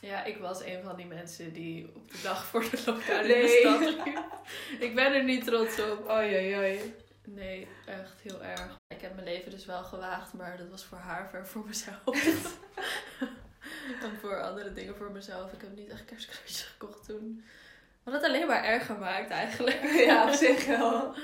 Ja, 0.00 0.24
ik 0.24 0.38
was 0.38 0.64
een 0.64 0.82
van 0.82 0.96
die 0.96 1.06
mensen 1.06 1.52
die 1.52 1.90
op 1.94 2.10
de 2.10 2.20
dag 2.22 2.44
voor 2.44 2.60
de 2.70 2.82
lockdown 2.86 3.24
in 3.24 3.40
de 3.40 3.58
stad 3.60 3.80
liep. 4.04 4.24
Ik 4.78 4.94
ben 4.94 5.14
er 5.14 5.24
niet 5.24 5.44
trots 5.44 5.80
op. 5.80 6.10
Oei, 6.10 6.56
oei. 6.56 6.94
Nee, 7.24 7.68
echt 7.86 8.20
heel 8.22 8.44
erg. 8.44 8.76
Ik 8.86 9.00
heb 9.00 9.14
mijn 9.14 9.26
leven 9.26 9.50
dus 9.50 9.66
wel 9.66 9.82
gewaagd, 9.84 10.32
maar 10.32 10.56
dat 10.56 10.68
was 10.68 10.84
voor 10.84 10.98
haar, 10.98 11.28
ver 11.30 11.46
voor 11.46 11.64
mezelf. 11.66 11.98
en 14.02 14.16
voor 14.20 14.42
andere 14.42 14.72
dingen 14.72 14.96
voor 14.96 15.10
mezelf. 15.10 15.52
Ik 15.52 15.60
heb 15.60 15.76
niet 15.76 15.90
echt 15.90 16.04
kerstcadeautjes 16.04 16.62
gekocht 16.62 17.04
toen. 17.06 17.44
Wat 18.02 18.14
het 18.14 18.24
alleen 18.24 18.46
maar 18.46 18.64
erg 18.64 18.86
gemaakt 18.86 19.30
eigenlijk. 19.30 19.82
Ja, 19.82 20.28
op 20.28 20.34
zich 20.34 20.66
wel. 20.66 21.14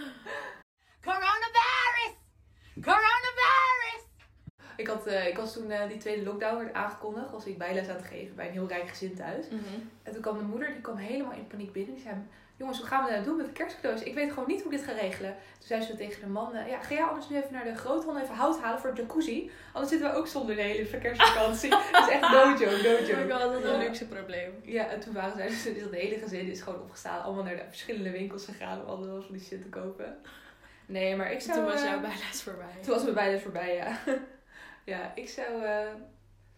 Had, 5.02 5.12
eh, 5.12 5.26
ik 5.26 5.37
was 5.37 5.52
toen 5.52 5.71
eh, 5.71 5.88
die 5.88 5.97
tweede 5.97 6.23
lockdown 6.23 6.59
werd 6.59 6.75
aangekondigd, 6.75 7.30
was 7.30 7.47
ik 7.47 7.59
bijles 7.59 7.88
aan 7.88 7.97
het 7.97 8.04
geven 8.04 8.37
bij 8.37 8.47
een 8.47 8.52
heel 8.52 8.68
rijk 8.68 8.88
gezin 8.88 9.14
thuis. 9.14 9.47
Mhm. 9.49 9.80
En 10.02 10.12
toen 10.12 10.23
kwam 10.23 10.38
de 10.38 10.44
moeder, 10.44 10.73
die 10.73 10.80
kwam 10.80 10.97
helemaal 10.97 11.32
in 11.32 11.47
paniek 11.47 11.73
binnen. 11.73 11.94
Die 11.94 12.02
zei, 12.02 12.16
jongens, 12.56 12.78
hoe 12.78 12.87
gaan 12.87 13.04
we 13.04 13.12
dat 13.12 13.25
doen 13.25 13.37
met 13.37 13.47
de 13.47 13.52
kerstcadeaus? 13.52 14.02
Ik 14.02 14.14
weet 14.14 14.28
gewoon 14.28 14.49
niet 14.49 14.62
hoe 14.62 14.73
ik 14.73 14.78
dit 14.78 14.88
ga 14.88 14.92
regelen. 14.92 15.35
Toen 15.59 15.66
zei 15.66 15.80
ze 15.80 15.97
tegen 15.97 16.21
de 16.21 16.26
man, 16.26 16.54
eh, 16.54 16.68
ja, 16.68 16.80
ga 16.80 16.94
jij 16.94 17.04
anders 17.04 17.28
nu 17.28 17.37
even 17.37 17.52
naar 17.52 17.64
de 17.64 17.75
groothandel 17.75 18.23
even 18.23 18.35
hout 18.35 18.61
halen 18.61 18.80
voor 18.80 18.94
de 18.94 19.00
jacuzzi? 19.00 19.50
Anders 19.73 19.92
zitten 19.92 20.11
we 20.11 20.16
ook 20.16 20.26
zonder 20.26 20.54
de 20.56 20.62
hele 20.62 20.99
kerstvakantie. 20.99 21.71
Dat 21.92 22.09
is 22.09 22.14
echt 22.14 22.21
no 22.21 22.50
joke. 22.50 23.12
Oh 23.12 23.40
god, 23.40 23.52
dat 23.52 23.64
is 23.64 23.71
een 23.71 23.78
luxe 23.78 24.06
probleem. 24.06 24.52
Ja, 24.62 24.88
en 24.88 25.00
toen 25.00 25.12
waren 25.12 25.37
zij 25.37 25.49
dus, 25.49 25.62
dus 25.62 25.82
het 25.82 25.94
hele 25.94 26.18
gezin 26.18 26.50
is 26.50 26.61
gewoon 26.61 26.80
opgestaan. 26.80 27.23
Allemaal 27.23 27.44
naar 27.44 27.56
de 27.56 27.64
verschillende 27.68 28.11
winkels 28.11 28.44
gegaan 28.44 28.80
om 28.80 28.87
allemaal 28.87 29.23
van 29.23 29.32
die 29.32 29.42
shit 29.42 29.62
te 29.62 29.68
kopen. 29.68 30.16
Nee, 30.87 31.16
maar 31.16 31.32
ik 31.32 31.40
zou... 31.40 31.59
Toen 31.59 31.66
was 31.66 31.82
jouw 31.82 32.00
bijles 32.00 32.42
voorbij. 32.42 32.82
Toen 32.82 32.94
was 32.94 33.02
mijn 33.02 33.14
bijles 33.14 33.42
voorbij, 33.42 33.75
ja. 33.75 33.99
ja, 34.85 35.15
ik 35.15 35.29
zou 35.29 35.65
eh, 35.65 35.93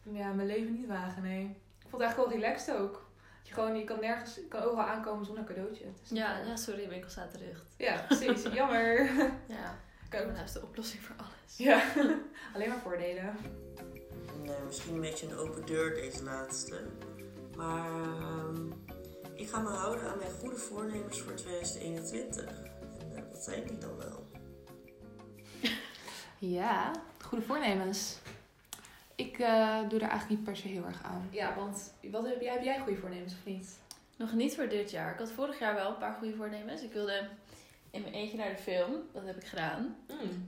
ja, 0.03 0.33
mijn 0.33 0.47
leven 0.47 0.73
niet 0.73 0.87
wagen, 0.87 1.23
nee. 1.23 1.45
Ik 1.79 1.91
vond 1.91 1.93
het 1.93 2.01
eigenlijk 2.03 2.31
wel 2.31 2.41
relaxed 2.41 2.77
ook. 2.77 2.93
Dat 2.93 3.49
je 3.49 3.55
gewoon, 3.55 3.77
je 3.77 3.85
kan 3.85 4.01
nergens, 4.01 4.35
je 4.35 4.49
kan 4.49 4.63
overal 4.63 4.85
aankomen 4.85 5.27
zonder 5.27 5.45
cadeautje. 5.45 5.85
Ja, 6.03 6.39
ja, 6.39 6.57
sorry, 6.57 6.83
de 6.83 6.89
winkel 6.89 7.11
staat 7.11 7.39
dicht. 7.39 7.63
Ja, 7.77 8.05
precies. 8.09 8.43
Jammer. 8.59 9.11
Ja, 9.47 9.79
corona 10.11 10.43
is 10.43 10.53
de 10.53 10.63
oplossing 10.63 11.03
voor 11.03 11.17
alles. 11.17 11.57
Ja, 11.57 11.83
alleen 12.55 12.69
maar 12.69 12.81
voordelen. 12.83 13.37
Nee, 14.43 14.57
misschien 14.67 14.95
een 14.95 15.01
beetje 15.01 15.27
een 15.27 15.37
open 15.37 15.67
deur 15.67 15.95
deze 15.95 16.23
laatste. 16.23 16.81
Maar 17.57 17.87
ehm, 17.87 18.71
ik 19.35 19.49
ga 19.49 19.61
me 19.61 19.69
houden 19.69 20.11
aan 20.11 20.19
mijn 20.19 20.31
goede 20.31 20.57
voornemens 20.57 21.21
voor 21.21 21.35
2021. 21.35 22.45
En 23.01 23.17
eh, 23.17 23.23
wat 23.33 23.45
zijn 23.45 23.67
die 23.67 23.79
dan 23.79 23.97
wel? 23.97 24.27
Ja, 26.39 26.93
goede 27.35 27.49
voornemens. 27.49 28.19
Ik 29.15 29.39
eh, 29.39 29.79
doe 29.89 30.01
er 30.01 30.09
eigenlijk 30.09 30.29
niet 30.29 30.45
per 30.45 30.57
se 30.57 30.69
heel 30.69 30.85
erg 30.85 31.03
aan. 31.03 31.29
Ja, 31.31 31.55
want 31.55 31.93
wat 32.11 32.27
heb 32.27 32.41
jij, 32.41 32.53
heb 32.53 32.63
jij 32.63 32.79
goede 32.79 33.01
voornemens 33.01 33.33
of 33.33 33.45
niet? 33.45 33.79
Nog 34.17 34.33
niet 34.33 34.55
voor 34.55 34.69
dit 34.69 34.91
jaar. 34.91 35.13
Ik 35.13 35.19
had 35.19 35.33
vorig 35.33 35.59
jaar 35.59 35.75
wel 35.75 35.89
een 35.89 35.99
paar 35.99 36.15
goede 36.15 36.35
voornemens. 36.35 36.83
Ik 36.83 36.93
wilde 36.93 37.29
in 37.91 38.03
mijn 38.03 38.15
eentje 38.15 38.37
naar 38.37 38.51
de 38.51 38.63
film. 38.63 38.93
Dat 39.13 39.27
heb 39.27 39.37
ik 39.37 39.45
gedaan. 39.45 39.97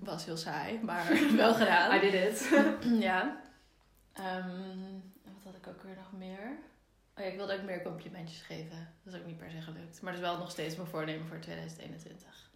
Was 0.00 0.24
heel 0.24 0.36
saai, 0.36 0.80
maar 0.82 1.06
wel 1.36 1.54
gedaan. 1.54 1.96
I 1.96 2.00
did 2.00 2.14
it. 2.14 2.50
ja. 3.08 3.40
Ehm, 4.12 4.50
wat 5.24 5.44
had 5.44 5.54
ik 5.54 5.66
ook 5.66 5.82
weer 5.82 5.96
nog 5.96 6.12
meer? 6.12 6.58
Oh 7.16 7.24
ja, 7.24 7.30
ik 7.30 7.36
wilde 7.36 7.54
ook 7.54 7.62
meer 7.62 7.82
complimentjes 7.82 8.42
geven. 8.42 8.94
Dat 9.02 9.14
is 9.14 9.20
ook 9.20 9.26
niet 9.26 9.38
per 9.38 9.50
se 9.50 9.60
gelukt. 9.60 10.02
Maar 10.02 10.12
dat 10.12 10.22
is 10.22 10.28
wel 10.28 10.38
nog 10.38 10.50
steeds 10.50 10.76
mijn 10.76 10.88
voornemen 10.88 11.26
voor 11.26 11.38
2021. 11.38 12.50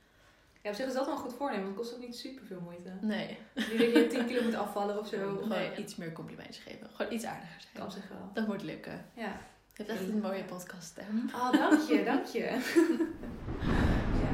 Ja, 0.63 0.71
op 0.71 0.77
zich 0.77 0.87
is 0.87 0.95
dat 0.95 1.05
wel 1.05 1.15
een 1.15 1.21
goed 1.21 1.35
voornemen, 1.35 1.65
want 1.65 1.77
het 1.77 1.87
kost 1.87 1.97
ook 2.01 2.07
niet 2.07 2.17
super 2.17 2.47
veel 2.47 2.61
moeite. 2.65 2.91
Nee. 3.01 3.39
Niet 3.55 3.79
dat 3.79 3.93
je 4.03 4.07
10 4.11 4.27
kilo 4.27 4.43
moet 4.43 4.55
afvallen 4.55 4.99
of 4.99 5.07
zo. 5.07 5.17
Gewoon 5.17 5.49
Nee. 5.49 5.71
iets 5.77 5.97
meer 5.97 6.13
complimentjes 6.13 6.59
geven. 6.59 6.87
Gewoon 6.93 7.13
iets 7.13 7.25
aardiger 7.25 7.61
zijn. 7.61 7.83
Kan 7.85 7.93
zich 7.93 8.09
wel. 8.09 8.19
Dat 8.35 8.47
moet 8.47 8.63
lukken. 8.63 9.05
Ja. 9.15 9.33
Je 9.75 9.87
hebt 9.87 9.89
echt 9.89 10.09
een 10.09 10.21
mooie 10.21 10.45
podcaststem. 10.45 11.31
Oh, 11.35 11.53
dank 11.53 11.81
je, 11.89 12.05
dank 12.05 12.27
je. 12.27 12.49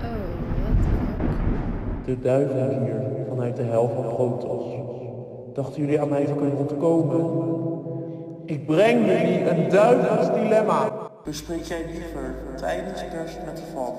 Oh, 0.03 2.05
De 2.05 2.21
duivel 2.21 2.69
hier, 2.85 3.27
vanuit 3.29 3.57
de 3.57 3.63
hel 3.63 3.89
van 3.89 4.05
Gotos. 4.05 4.65
Dachten 5.55 5.81
jullie 5.83 6.01
aan 6.01 6.09
mij 6.09 6.25
te 6.25 6.35
kunnen 6.35 6.57
ontkomen? 6.57 7.55
Ik 8.45 8.67
breng 8.67 9.07
jullie 9.07 9.51
een 9.51 9.69
duivels 9.69 10.35
dilemma. 10.41 10.93
Bespreek 11.25 11.63
jij 11.63 11.85
liever 11.93 12.35
tijdens 12.57 13.09
kerst 13.09 13.39
met 13.45 13.57
de 13.57 13.63
val 13.73 13.93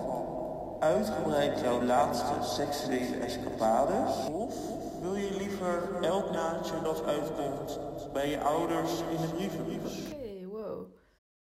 uitgebreid 0.79 1.59
jouw 1.59 1.83
laatste 1.83 2.33
seksuele 2.41 3.17
escapades? 3.17 4.27
Of 4.31 4.55
wil 5.01 5.15
je 5.15 5.35
liever 5.37 5.83
elk 6.01 6.31
naadje 6.31 6.81
dat 6.83 7.05
uitkomt 7.05 7.79
bij 8.13 8.29
je 8.29 8.39
ouders 8.39 8.91
in 9.11 9.21
de 9.21 9.27
brievenbus? 9.35 10.11
Oké, 10.13 10.45
wow. 10.45 10.85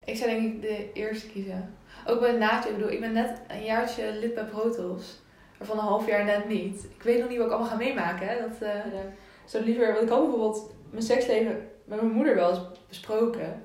Ik 0.06 0.18
zou 0.18 0.30
denk 0.30 0.54
ik 0.54 0.62
de 0.62 0.92
eerste 0.94 1.28
kiezen. 1.28 1.76
Ook 2.06 2.20
bij 2.20 2.30
het 2.30 2.40
naadje. 2.40 2.70
Ik 2.70 2.76
bedoel, 2.76 2.92
ik 2.92 3.00
ben 3.00 3.14
net 3.14 3.42
een 3.48 3.64
jaartje 3.64 4.14
lid 4.14 4.34
bij 4.34 4.46
Protos. 4.46 5.22
Waarvan 5.58 5.78
een 5.78 5.84
half 5.84 6.08
jaar 6.08 6.26
net 6.26 6.48
niet. 6.48 6.84
Ik 6.84 7.04
weet 7.04 7.20
nog 7.20 7.30
niet 7.30 7.38
wat 7.38 7.48
ik 7.48 7.54
allemaal 7.54 7.72
ga 7.72 7.78
meemaken. 7.78 8.28
Hè. 8.28 8.40
Dat 8.40 8.62
eh 8.62 8.76
zou 9.46 9.64
liever... 9.64 9.88
Want 9.88 10.02
ik 10.04 10.10
had 10.10 10.22
bijvoorbeeld 10.22 10.74
mijn 10.90 11.04
seksleven 11.04 11.70
met 11.86 12.02
mijn 12.02 12.14
moeder 12.14 12.36
wel 12.36 12.50
eens 12.50 12.62
besproken. 12.88 13.64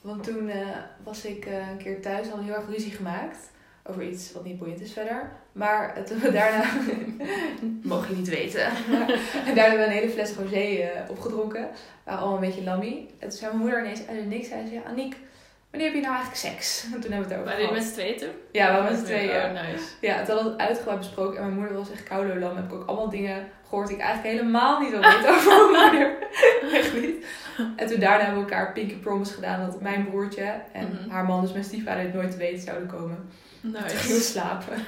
Want 0.00 0.24
toen 0.24 0.48
eh, 0.48 0.66
was 1.04 1.24
ik 1.24 1.46
eh, 1.46 1.70
een 1.70 1.78
keer 1.78 2.02
thuis. 2.02 2.28
Hadden 2.28 2.44
heel 2.44 2.54
erg 2.54 2.68
ruzie 2.68 2.92
gemaakt. 2.92 3.52
Over 3.86 4.02
iets 4.02 4.32
wat 4.32 4.44
niet 4.44 4.58
boeiend 4.58 4.80
is 4.80 4.92
verder. 4.92 5.32
Maar 5.52 5.94
eh, 5.96 6.02
toen 6.02 6.18
we 6.20 6.32
daarna... 6.32 6.64
Mocht 7.82 8.08
je 8.08 8.14
niet 8.14 8.28
weten. 8.28 8.66
En 9.46 9.54
daarna 9.54 9.62
hebben 9.62 9.78
we 9.78 9.84
een 9.84 9.90
hele 9.90 10.10
fles 10.10 10.32
rosé 10.34 10.56
eh, 10.56 11.10
opgedronken. 11.10 11.60
We 11.60 11.68
waren 12.04 12.20
allemaal 12.20 12.42
een 12.42 12.48
beetje 12.48 12.64
lammy. 12.64 13.06
En 13.18 13.28
toen 13.28 13.38
zei 13.38 13.50
mijn 13.50 13.62
moeder 13.62 13.80
ineens 13.84 14.06
uit 14.08 14.18
het 14.18 14.26
niks. 14.28 14.48
Zei 14.48 14.66
ze, 14.68 14.80
Aniek, 14.88 15.16
wanneer 15.70 15.86
heb 15.88 15.96
je 15.96 16.02
nou 16.06 16.14
eigenlijk 16.14 16.36
seks? 16.54 16.84
En 16.94 17.00
toen 17.00 17.10
hebben 17.12 17.28
we 17.28 17.34
het 17.34 17.42
over 17.44 17.58
Waren 17.58 17.72
met 17.74 17.84
z'n 17.84 17.92
tweeën 17.92 18.16
toen? 18.18 18.28
Ja, 18.52 18.66
we 18.66 18.72
waren 18.72 18.90
met 18.90 19.00
z'n 19.00 19.06
tweeën. 19.06 19.28
Oh, 19.28 19.34
Ja. 19.36 19.50
nice. 19.52 19.84
Ja, 20.00 20.16
toen 20.24 20.34
hadden 20.34 20.44
we 20.44 20.50
het 20.50 20.68
uitgebreid 20.68 20.98
besproken. 20.98 21.36
En 21.38 21.44
mijn 21.44 21.58
moeder 21.58 21.76
was 21.76 21.90
echt 21.90 22.02
koude 22.02 22.38
lam. 22.38 22.56
Heb 22.56 22.64
ik 22.64 22.72
ook 22.72 22.86
allemaal 22.88 23.10
dingen 23.10 23.48
gehoord 23.68 23.86
die 23.88 23.96
ik 23.96 24.02
eigenlijk 24.02 24.36
helemaal 24.36 24.80
niet 24.80 24.90
wil 24.90 25.00
weten 25.00 25.28
over 25.34 25.70
mijn 25.70 25.90
moeder. 25.90 26.16
echt 26.72 26.94
niet. 27.00 27.26
En 27.76 27.86
toen 27.86 28.00
daarna 28.00 28.24
hebben 28.24 28.44
we 28.44 28.50
elkaar 28.50 28.72
pinky 28.72 28.96
promise 28.96 29.32
gedaan. 29.32 29.66
Dat 29.70 29.80
mijn 29.80 30.04
broertje 30.08 30.54
en 30.72 30.88
Mhm. 30.88 31.08
haar 31.10 31.24
man, 31.24 31.40
dus 31.40 31.52
mijn 31.52 31.64
stiefvader, 31.64 32.02
het 32.02 32.14
nooit 32.14 32.30
te 32.30 32.36
weten 32.36 32.62
zouden 32.62 32.88
komen. 32.88 33.28
Nice. 33.60 33.78
Toen 33.86 33.88
gingen 33.96 34.16
we 34.16 34.22
slapen. 34.22 34.76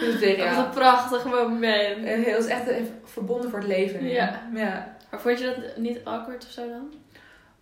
Dus 0.00 0.20
Dat 0.20 0.36
ja. 0.36 0.64
een 0.64 0.70
prachtig 0.70 1.24
moment. 1.24 2.04
En 2.04 2.22
heel- 2.22 2.32
Dat 2.32 2.44
is 2.44 2.50
echt 2.50 2.70
verbonden 3.04 3.50
voor 3.50 3.58
het 3.58 3.68
leven. 3.68 4.02
nu. 4.02 4.08
Ja. 4.10 4.40
ja. 4.54 4.96
Maar 5.10 5.20
vond 5.20 5.38
je 5.38 5.44
dat 5.44 5.76
niet 5.76 6.00
awkward 6.04 6.44
of 6.44 6.50
zo 6.50 6.68
dan? 6.68 6.92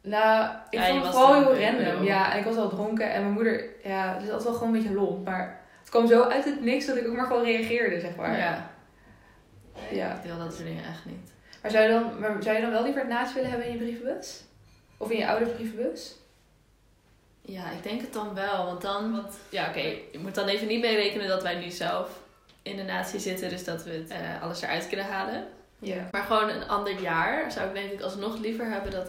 Nou, 0.03 0.51
ik 0.71 0.79
Ja, 0.79 0.87
vond 0.89 1.03
het 1.05 1.15
vooral 1.15 1.35
heel 1.35 1.61
random. 1.61 2.05
Ja, 2.05 2.33
en 2.33 2.39
ik 2.39 2.45
was 2.45 2.57
al 2.57 2.69
dronken. 2.69 3.13
En 3.13 3.21
mijn 3.23 3.33
moeder, 3.33 3.65
ja, 3.85 4.15
dus 4.19 4.23
dat 4.27 4.35
was 4.35 4.45
wel 4.45 4.53
gewoon 4.53 4.75
een 4.75 4.81
beetje 4.83 4.95
lomp. 4.97 5.25
Maar 5.25 5.61
het 5.81 5.91
kwam 5.91 6.07
zo 6.07 6.23
uit 6.23 6.45
het 6.45 6.65
niks 6.65 6.87
dat 6.87 6.97
ik 6.97 7.07
ook 7.09 7.17
maar 7.17 7.27
gewoon 7.27 7.45
reageerde, 7.45 8.01
zeg 8.01 8.17
maar. 8.17 8.39
Ja. 8.39 8.71
Ja. 9.91 10.15
Ik 10.15 10.23
deel 10.23 10.39
dat 10.39 10.53
soort 10.53 10.67
dingen 10.67 10.85
echt 10.85 11.05
niet. 11.05 11.33
Maar 11.62 11.71
zou 11.71 11.85
je 11.85 11.91
dan, 11.91 12.19
maar 12.19 12.43
zou 12.43 12.57
je 12.57 12.62
dan 12.62 12.71
wel 12.71 12.83
liever 12.83 13.00
het 13.00 13.11
naast 13.11 13.35
willen 13.35 13.50
hebben 13.50 13.67
in 13.67 13.73
je 13.73 13.79
brievenbus? 13.79 14.41
Of 14.97 15.11
in 15.11 15.19
je 15.19 15.29
ouders 15.29 15.53
brievenbus? 15.53 16.15
Ja, 17.41 17.71
ik 17.71 17.83
denk 17.83 18.00
het 18.00 18.12
dan 18.12 18.35
wel. 18.35 18.67
Want 18.67 18.83
dan... 18.83 19.12
Want, 19.12 19.35
ja, 19.49 19.69
oké. 19.69 19.95
Je 20.12 20.19
moet 20.19 20.35
dan 20.35 20.49
even 20.49 20.67
niet 20.67 20.81
meerekenen 20.81 21.29
dat 21.29 21.43
wij 21.43 21.55
nu 21.55 21.71
zelf 21.71 22.21
in 22.62 22.77
de 22.77 22.83
natie 22.83 23.21
zitten. 23.21 23.49
Dus 23.49 23.65
dat 23.65 23.85
we 23.85 23.91
het, 23.91 24.11
eh, 24.11 24.43
alles 24.43 24.62
eruit 24.62 24.88
kunnen 24.88 25.07
halen. 25.07 25.47
Ja. 25.79 26.09
Maar 26.11 26.23
gewoon 26.23 26.49
een 26.49 26.69
ander 26.69 27.00
jaar 27.00 27.53
zou 27.53 27.69
ik 27.69 27.75
denk 27.75 27.93
ik 27.93 28.00
alsnog 28.00 28.38
liever 28.38 28.71
hebben 28.71 28.91
dat 28.91 29.07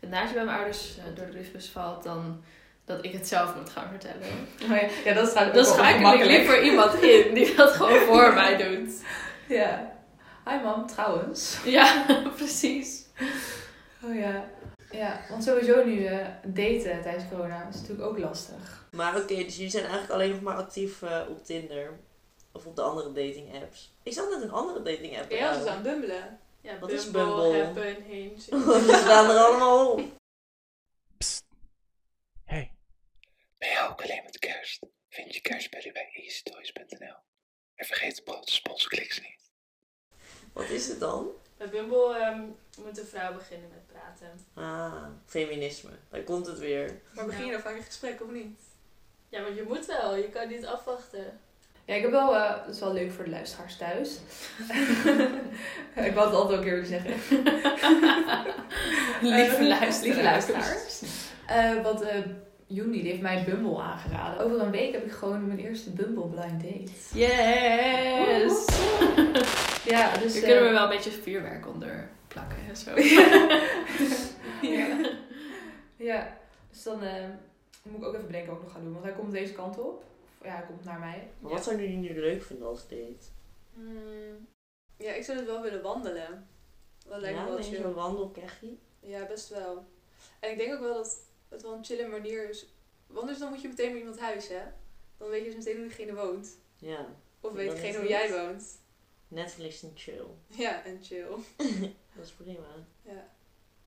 het 0.00 0.10
naadje 0.10 0.34
bij 0.34 0.44
mijn 0.44 0.56
ouders 0.56 0.98
eh, 0.98 1.04
door 1.16 1.26
de 1.26 1.32
briefbus 1.32 1.68
valt 1.68 2.02
dan 2.02 2.42
dat 2.84 3.04
ik 3.04 3.12
het 3.12 3.28
zelf 3.28 3.54
moet 3.56 3.70
gaan 3.70 3.88
vertellen. 3.88 4.26
Oh 4.62 4.80
ja, 4.80 4.88
ja, 5.04 5.14
dat 5.14 5.26
is 5.26 5.52
Dan 5.52 5.64
schakel 5.64 6.12
ik 6.12 6.24
liever 6.24 6.62
iemand 6.62 7.02
in 7.02 7.34
die 7.34 7.54
dat 7.54 7.70
gewoon 7.70 7.98
voor 7.98 8.34
mij 8.40 8.56
doet. 8.56 8.92
Ja. 9.48 9.92
Hi 10.50 10.62
mam, 10.62 10.86
trouwens. 10.86 11.58
Ja, 11.64 12.06
precies. 12.36 13.06
Oh 14.04 14.14
ja. 14.14 14.50
Ja, 14.90 15.20
want 15.28 15.44
sowieso 15.44 15.84
nu 15.84 16.04
eh, 16.04 16.26
daten 16.44 17.02
tijdens 17.02 17.24
corona 17.30 17.68
is 17.68 17.74
natuurlijk 17.74 18.08
ook 18.08 18.18
lastig. 18.18 18.88
Maar 18.90 19.16
oké, 19.16 19.34
dus 19.34 19.56
jullie 19.56 19.70
zijn 19.70 19.82
eigenlijk 19.82 20.12
alleen 20.12 20.30
nog 20.30 20.40
maar 20.40 20.56
actief 20.56 21.02
eh, 21.02 21.26
op 21.28 21.44
Tinder. 21.44 21.98
Of 22.52 22.66
op 22.66 22.76
de 22.76 22.82
andere 22.82 23.12
dating 23.12 23.62
apps. 23.62 23.94
Ik 24.02 24.12
zat 24.12 24.30
net 24.30 24.42
een 24.42 24.50
andere 24.50 24.82
dating 24.82 25.18
app. 25.18 25.30
Ja, 25.30 25.62
ze 25.62 25.70
aan 25.70 25.82
bumbelen. 25.82 26.40
Ja, 26.60 26.78
Wat 26.78 26.90
is 26.90 27.10
Bumble, 27.10 27.34
Bumble? 27.34 27.64
Happen, 27.64 28.02
Hinge. 28.02 28.40
Ze 28.86 29.00
staan 29.02 29.30
er 29.30 29.36
allemaal 29.36 29.92
op. 29.92 30.00
Hey, 32.44 32.72
ben 33.58 33.68
je 33.68 33.88
ook 33.90 34.02
alleen 34.02 34.22
met 34.24 34.38
kerst? 34.38 34.86
Vind 35.08 35.34
je 35.34 35.40
kerstspullen 35.40 35.92
bij 35.92 36.10
easytoys.nl. 36.12 37.16
En 37.74 37.86
vergeet 37.86 38.16
de 38.16 38.22
grote 38.24 38.52
sponsorkliks 38.52 39.20
niet. 39.20 39.49
Wat 40.52 40.68
is 40.68 40.88
het 40.88 41.00
dan? 41.00 41.26
Bij 41.56 41.68
Bumble 41.68 42.16
ehm, 42.18 42.40
moet 42.84 42.98
een 42.98 43.06
vrouw 43.06 43.34
beginnen 43.34 43.68
met 43.68 43.86
praten. 43.86 44.30
Ah, 44.54 45.04
feminisme. 45.26 45.90
Daar 46.10 46.20
komt 46.22 46.46
het 46.46 46.58
weer. 46.58 47.00
Maar 47.14 47.26
begin 47.26 47.44
je 47.46 47.52
dan 47.52 47.60
vaak 47.60 47.76
een 47.76 47.82
gesprek 47.82 48.22
of 48.22 48.30
niet? 48.30 48.60
Ja, 49.28 49.42
want 49.42 49.56
je 49.56 49.64
moet 49.68 49.86
wel. 49.86 50.16
Je 50.16 50.28
kan 50.28 50.48
niet 50.48 50.66
afwachten. 50.66 51.40
Ja, 51.84 51.94
ik 51.94 52.02
heb 52.02 52.10
wel, 52.10 52.36
eh, 52.36 52.56
dat 52.66 52.74
is 52.74 52.80
wel 52.80 52.92
leuk 52.92 53.12
voor 53.12 53.24
de 53.24 53.30
luisteraars 53.30 53.76
thuis. 53.76 54.10
ik 56.08 56.14
wou 56.14 56.26
het 56.26 56.34
altijd 56.36 56.36
ook 56.36 56.50
een 56.50 56.62
keer 56.62 56.84
zeggen. 56.84 57.10
Lieve 59.22 59.56
Eh, 59.56 59.66
luisteraars. 59.68 60.00
Lieve 60.00 60.22
luisteraars. 60.22 61.02
Eh, 61.46 61.82
want 61.82 62.00
eh 62.00 62.18
Juni 62.66 63.02
heeft 63.02 63.20
mij 63.20 63.44
Bumble 63.44 63.80
aangeraden. 63.80 64.44
Over 64.44 64.60
een 64.60 64.70
week 64.70 64.92
heb 64.92 65.04
ik 65.04 65.12
gewoon 65.12 65.46
mijn 65.46 65.58
eerste 65.58 65.90
Bumble 65.90 66.26
blind 66.26 66.62
date. 66.62 66.90
Yes! 67.18 68.64
Ja, 69.90 70.16
dus... 70.16 70.32
Hier 70.32 70.42
eh, 70.42 70.48
kunnen 70.48 70.64
we 70.64 70.74
wel 70.74 70.82
een 70.82 70.88
beetje 70.88 71.10
vuurwerk 71.10 71.66
onder 71.66 72.10
plakken 72.28 72.58
en 72.68 72.76
zo. 72.76 72.90
ja. 74.76 75.10
ja, 75.96 76.38
dus 76.70 76.82
dan 76.82 77.02
eh, 77.02 77.28
moet 77.82 78.00
ik 78.00 78.06
ook 78.06 78.14
even 78.14 78.26
bedenken 78.26 78.50
wat 78.50 78.58
ik 78.58 78.62
nog 78.62 78.72
ga 78.72 78.80
doen. 78.80 78.92
Want 78.92 79.04
hij 79.04 79.14
komt 79.14 79.32
deze 79.32 79.52
kant 79.52 79.78
op. 79.78 80.04
Of, 80.38 80.46
ja, 80.46 80.54
hij 80.54 80.66
komt 80.66 80.84
naar 80.84 80.98
mij. 80.98 81.30
Maar 81.38 81.50
wat 81.50 81.64
zouden 81.64 81.86
jullie 81.86 82.10
nu 82.10 82.20
leuk 82.20 82.42
vinden 82.42 82.66
als 82.66 82.88
date? 82.88 83.24
Hmm, 83.74 84.48
ja, 84.96 85.12
ik 85.12 85.24
zou 85.24 85.38
het 85.38 85.46
wel 85.46 85.62
willen 85.62 85.82
wandelen. 85.82 86.48
Dat 87.06 87.20
lijkt 87.20 87.38
ja, 87.38 87.44
me 87.44 87.50
wel 87.50 87.62
chill. 87.62 87.80
zo'n 87.80 87.94
wandelkechie? 87.94 88.78
Ja, 89.00 89.26
best 89.26 89.48
wel. 89.48 89.86
En 90.40 90.50
ik 90.50 90.58
denk 90.58 90.72
ook 90.72 90.80
wel 90.80 90.94
dat 90.94 91.18
het 91.48 91.62
wel 91.62 91.72
een 91.72 91.84
chille 91.84 92.08
manier 92.08 92.48
is. 92.48 92.66
Want 93.06 93.20
anders 93.20 93.38
dan 93.38 93.48
moet 93.48 93.62
je 93.62 93.68
meteen 93.68 93.90
bij 93.90 93.98
iemand 93.98 94.20
huis, 94.20 94.48
hè? 94.48 94.62
Dan 95.16 95.28
weet 95.28 95.44
je 95.44 95.46
dus 95.46 95.56
meteen 95.56 95.76
hoe 95.76 95.86
diegene 95.86 96.14
woont. 96.14 96.58
Ja. 96.76 97.06
Of 97.40 97.52
weet 97.52 97.70
diegene 97.70 97.98
hoe 97.98 98.08
jij 98.08 98.30
woont. 98.32 98.79
Netflix 99.30 99.82
en 99.82 99.92
chill. 99.94 100.26
Ja, 100.46 100.84
en 100.84 100.98
chill. 101.02 101.28
Dat 102.16 102.24
is 102.24 102.30
prima. 102.30 102.66
Ja. 103.02 103.28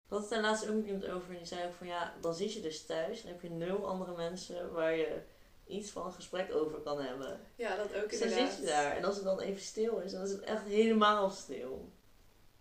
Ik 0.06 0.14
had 0.14 0.20
het 0.20 0.30
daar 0.30 0.42
laatst 0.42 0.68
ook 0.68 0.76
met 0.76 0.86
iemand 0.86 1.06
over 1.08 1.30
en 1.32 1.38
die 1.38 1.46
zei 1.46 1.66
ook 1.68 1.74
van 1.74 1.88
ja, 1.88 2.14
dan 2.22 2.36
zit 2.36 2.54
je 2.54 2.62
dus 2.62 2.86
thuis 2.86 3.22
en 3.24 3.28
heb 3.28 3.42
je 3.42 3.50
nul 3.50 3.88
andere 3.88 4.16
mensen 4.16 4.72
waar 4.74 4.96
je 4.96 5.22
iets 5.68 5.90
van 5.90 6.06
een 6.06 6.14
gesprek 6.14 6.54
over 6.54 6.80
kan 6.80 7.02
hebben. 7.02 7.40
Ja, 7.56 7.76
dat 7.76 7.96
ook 7.96 8.10
Dus 8.10 8.20
dan 8.20 8.28
inderdaad. 8.28 8.54
zit 8.54 8.60
je 8.60 8.66
daar 8.66 8.98
en 8.98 9.04
als 9.04 9.16
het 9.16 9.26
dan 9.26 9.40
even 9.40 9.62
stil 9.62 10.00
is, 10.00 10.12
dan 10.12 10.22
is 10.24 10.32
het 10.32 10.42
echt 10.42 10.64
helemaal 10.64 11.30
stil. 11.30 11.90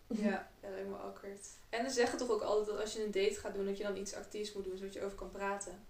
Ja, 0.07 0.25
ja, 0.31 0.49
dat 0.61 0.71
lijkt 0.71 0.89
me 0.89 0.97
awkward. 0.97 1.47
En 1.71 1.89
ze 1.89 1.95
zeggen 1.95 2.19
toch 2.19 2.31
ook 2.31 2.43
altijd 2.43 2.67
dat 2.67 2.81
als 2.81 2.93
je 2.93 3.05
een 3.05 3.11
date 3.11 3.35
gaat 3.41 3.55
doen, 3.55 3.67
dat 3.67 3.77
je 3.77 3.83
dan 3.85 3.97
iets 3.97 4.15
actiefs 4.15 4.53
moet 4.53 4.65
doen, 4.65 4.77
zodat 4.77 4.93
je 4.95 5.03
over 5.05 5.17
kan 5.19 5.31
praten. 5.31 5.87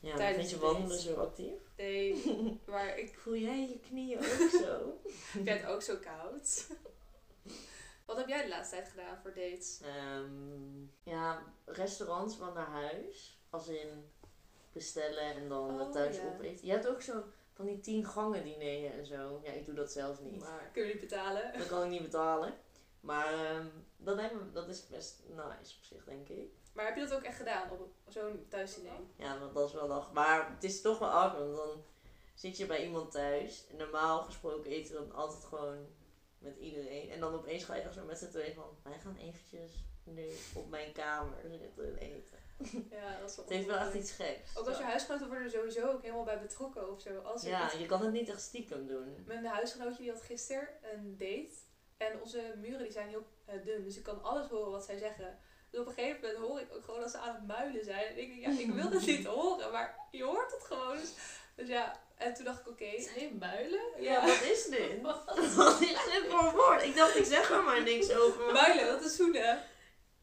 Ja, 0.00 0.16
Tijdens 0.16 0.48
vind 0.48 0.60
je 0.60 0.66
wandelen 0.66 0.98
zo 0.98 1.14
actief? 1.14 1.60
Nee, 1.76 2.22
maar 2.66 2.98
ik... 2.98 3.18
Voel 3.18 3.36
jij 3.36 3.60
je 3.60 3.80
knieën 3.80 4.18
ook 4.18 4.50
zo? 4.50 5.00
ik 5.40 5.48
het 5.48 5.66
ook 5.66 5.82
zo 5.82 5.96
koud. 5.96 6.66
Wat 8.06 8.16
heb 8.16 8.28
jij 8.28 8.42
de 8.42 8.48
laatste 8.48 8.76
tijd 8.76 8.88
gedaan 8.88 9.18
voor 9.22 9.34
dates? 9.34 9.80
Ehm, 9.82 10.82
ja, 11.02 11.42
restaurants 11.64 12.36
van 12.36 12.54
naar 12.54 12.66
huis. 12.66 13.40
Als 13.50 13.68
in 13.68 14.10
bestellen 14.72 15.34
en 15.34 15.48
dan 15.48 15.80
Oh, 15.80 15.90
thuis 15.90 16.20
opeten. 16.20 16.66
Je 16.66 16.72
hebt 16.72 16.86
ook 16.86 17.02
zo 17.02 17.22
van 17.52 17.66
die 17.66 17.80
tien 17.80 18.04
gangen 18.04 18.44
dineren 18.44 18.92
en 18.92 19.06
zo. 19.06 19.40
Ja, 19.42 19.52
ik 19.52 19.66
doe 19.66 19.74
dat 19.74 19.92
zelf 19.92 20.22
niet. 20.22 20.38
Maar 20.38 20.70
Kun 20.72 20.82
je 20.82 20.92
niet 20.92 21.00
betalen? 21.00 21.58
dat 21.58 21.68
kan 21.68 21.84
ik 21.84 21.90
niet 21.90 22.02
betalen. 22.02 22.54
Maar 23.00 23.32
ehm, 23.32 23.66
dat, 23.96 24.16
me, 24.16 24.50
dat 24.52 24.68
is 24.68 24.86
best 24.86 25.22
nice 25.28 25.76
op 25.78 25.84
zich, 25.84 26.04
denk 26.04 26.28
ik. 26.28 26.52
Maar 26.76 26.84
heb 26.86 26.94
je 26.94 27.00
dat 27.00 27.14
ook 27.14 27.22
echt 27.22 27.36
gedaan 27.36 27.70
op 27.70 27.88
zo'n 28.08 28.46
thuisdiner? 28.48 28.92
Ja, 29.16 29.38
want 29.38 29.54
dat 29.54 29.68
is 29.68 29.74
wel 29.74 29.88
lach. 29.88 30.12
Maar 30.12 30.50
het 30.54 30.64
is 30.64 30.80
toch 30.80 30.98
wel 30.98 31.08
awkward. 31.10 31.44
Want 31.44 31.56
dan 31.56 31.82
zit 32.34 32.56
je 32.56 32.66
bij 32.66 32.84
iemand 32.84 33.10
thuis. 33.12 33.66
En 33.70 33.76
normaal 33.76 34.22
gesproken 34.22 34.70
eten 34.70 34.94
we 34.94 35.00
dan 35.06 35.12
altijd 35.16 35.44
gewoon 35.44 35.86
met 36.38 36.56
iedereen. 36.56 37.10
En 37.10 37.20
dan 37.20 37.34
opeens 37.34 37.64
ga 37.64 37.74
je 37.74 37.82
echt 37.82 37.94
zo 37.94 38.04
met 38.04 38.18
z'n 38.18 38.28
tweeën 38.30 38.54
van... 38.54 38.76
Wij 38.82 38.98
gaan 38.98 39.16
eventjes 39.16 39.70
nu 40.04 40.26
op 40.54 40.68
mijn 40.68 40.92
kamer 40.92 41.38
zitten 41.50 41.84
en 41.84 41.96
eten. 41.96 42.38
Ja, 42.90 43.18
dat 43.20 43.30
is 43.30 43.36
wel 43.36 43.44
Het 43.44 43.54
heeft 43.54 43.66
wel 43.66 43.76
echt 43.78 43.94
iets 43.94 44.10
geks. 44.10 44.58
Ook 44.58 44.66
als 44.66 44.78
je 44.78 44.82
huisgenoten 44.84 45.26
worden 45.26 45.44
er 45.44 45.50
sowieso 45.50 45.86
ook 45.90 46.02
helemaal 46.02 46.24
bij 46.24 46.40
betrokken 46.40 46.90
of 46.92 47.00
zo. 47.00 47.18
Als 47.18 47.42
Ja, 47.42 47.64
iets- 47.66 47.78
je 47.80 47.86
kan 47.86 48.00
het 48.02 48.12
niet 48.12 48.28
echt 48.28 48.40
stiekem 48.40 48.86
doen. 48.86 49.22
Mijn 49.26 49.44
huisgenootje 49.44 50.02
die 50.02 50.10
had 50.12 50.22
gisteren 50.22 50.68
een 50.82 51.16
date. 51.18 51.54
En 51.96 52.20
onze 52.20 52.54
muren 52.60 52.82
die 52.82 52.92
zijn 52.92 53.08
heel 53.08 53.26
eh, 53.44 53.62
dun. 53.64 53.82
Dus 53.84 53.96
ik 53.96 54.02
kan 54.02 54.22
alles 54.22 54.48
horen 54.48 54.70
wat 54.70 54.84
zij 54.84 54.98
zeggen. 54.98 55.38
Dus 55.70 55.80
op 55.80 55.86
een 55.86 55.94
gegeven 55.94 56.20
moment 56.20 56.38
hoor 56.38 56.60
ik 56.60 56.74
ook 56.74 56.84
gewoon 56.84 57.00
dat 57.00 57.10
ze 57.10 57.18
aan 57.18 57.34
het 57.34 57.46
muilen 57.46 57.84
zijn. 57.84 58.04
En 58.04 58.18
ik 58.18 58.28
denk, 58.28 58.40
ja, 58.40 58.62
ik 58.62 58.70
wil 58.70 58.90
het 58.90 59.06
niet 59.06 59.26
horen. 59.26 59.72
Maar 59.72 59.98
je 60.10 60.24
hoort 60.24 60.52
het 60.52 60.64
gewoon. 60.64 60.96
Dus, 60.96 61.10
dus 61.54 61.68
ja, 61.68 62.00
en 62.16 62.34
toen 62.34 62.44
dacht 62.44 62.60
ik, 62.60 62.68
oké. 62.68 63.00
Zijn 63.00 63.20
je 63.20 63.36
muilen? 63.38 63.80
Ja, 63.98 64.20
wat 64.26 64.42
is 64.42 64.64
dit? 64.64 65.02
Wat 65.56 65.80
is 65.80 65.88
dit 65.88 66.24
voor 66.28 66.44
een 66.44 66.54
woord? 66.54 66.82
Ik 66.82 66.96
dacht, 66.96 67.16
ik 67.16 67.24
zeg 67.24 67.50
er 67.50 67.62
maar 67.62 67.82
niks 67.82 68.12
over. 68.12 68.52
Muilen, 68.52 68.86
dat 68.86 69.04
is 69.04 69.16
zoenen. 69.16 69.62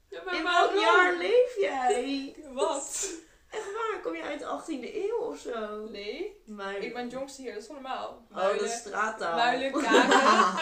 Ja, 0.09 0.21
maar 0.25 0.35
In 0.35 0.43
welk 0.43 0.79
jaar 0.79 1.15
leef 1.15 1.55
jij? 1.59 2.35
Wat? 2.51 3.11
Echt 3.49 3.73
waar? 3.73 3.99
Kom 4.01 4.15
je 4.15 4.21
uit 4.23 4.39
de 4.39 4.45
18e 4.45 4.95
eeuw 4.95 5.17
of 5.17 5.39
zo? 5.39 5.87
Nee. 5.89 6.41
Muilen. 6.45 6.83
Ik 6.83 6.93
ben 6.93 7.09
jongste 7.09 7.41
hier, 7.41 7.53
dat 7.53 7.63
is 7.63 7.69
normaal? 7.69 8.25
Oh, 8.31 8.37
dat 8.37 8.61
is 8.61 8.73
straattaal. 8.73 9.35
Muilen, 9.35 9.71
kaken. 9.81 10.61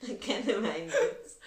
dat 0.00 0.18
kennen 0.18 0.62
wij 0.62 0.80
niet. 0.80 1.38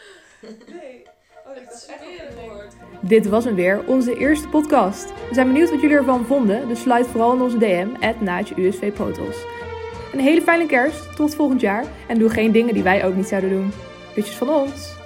nee. 0.68 1.08
Oh, 1.48 1.56
dat 1.56 1.74
is 1.74 1.86
echt 1.86 2.02
een 2.02 2.50
woord. 2.50 2.74
Dit 3.02 3.28
was 3.28 3.46
hem 3.46 3.56
weer, 3.56 3.84
onze 3.88 4.18
eerste 4.18 4.48
podcast. 4.48 5.06
We 5.06 5.34
zijn 5.34 5.48
benieuwd 5.48 5.70
wat 5.70 5.82
jullie 5.82 5.96
ervan 5.96 6.26
vonden, 6.26 6.68
dus 6.68 6.82
sluit 6.82 7.08
vooral 7.08 7.34
in 7.34 7.42
onze 7.42 7.58
DM, 7.58 7.88
at 8.00 8.22
Naatje 8.22 8.62
USV 8.62 8.94
Protos. 8.94 9.36
Een 10.14 10.20
hele 10.20 10.42
fijne 10.42 10.66
kerst, 10.66 11.16
tot 11.16 11.36
volgend 11.36 11.62
jaar 11.62 11.86
en 12.08 12.20
doe 12.20 12.30
geen 12.30 12.52
dingen 12.52 12.74
die 12.74 12.84
wij 12.84 13.06
ook 13.06 13.16
niet 13.16 13.28
zouden 13.28 13.50
doen. 13.50 13.72
Kusjes 14.14 14.36
van 14.36 14.50
ons! 14.50 15.05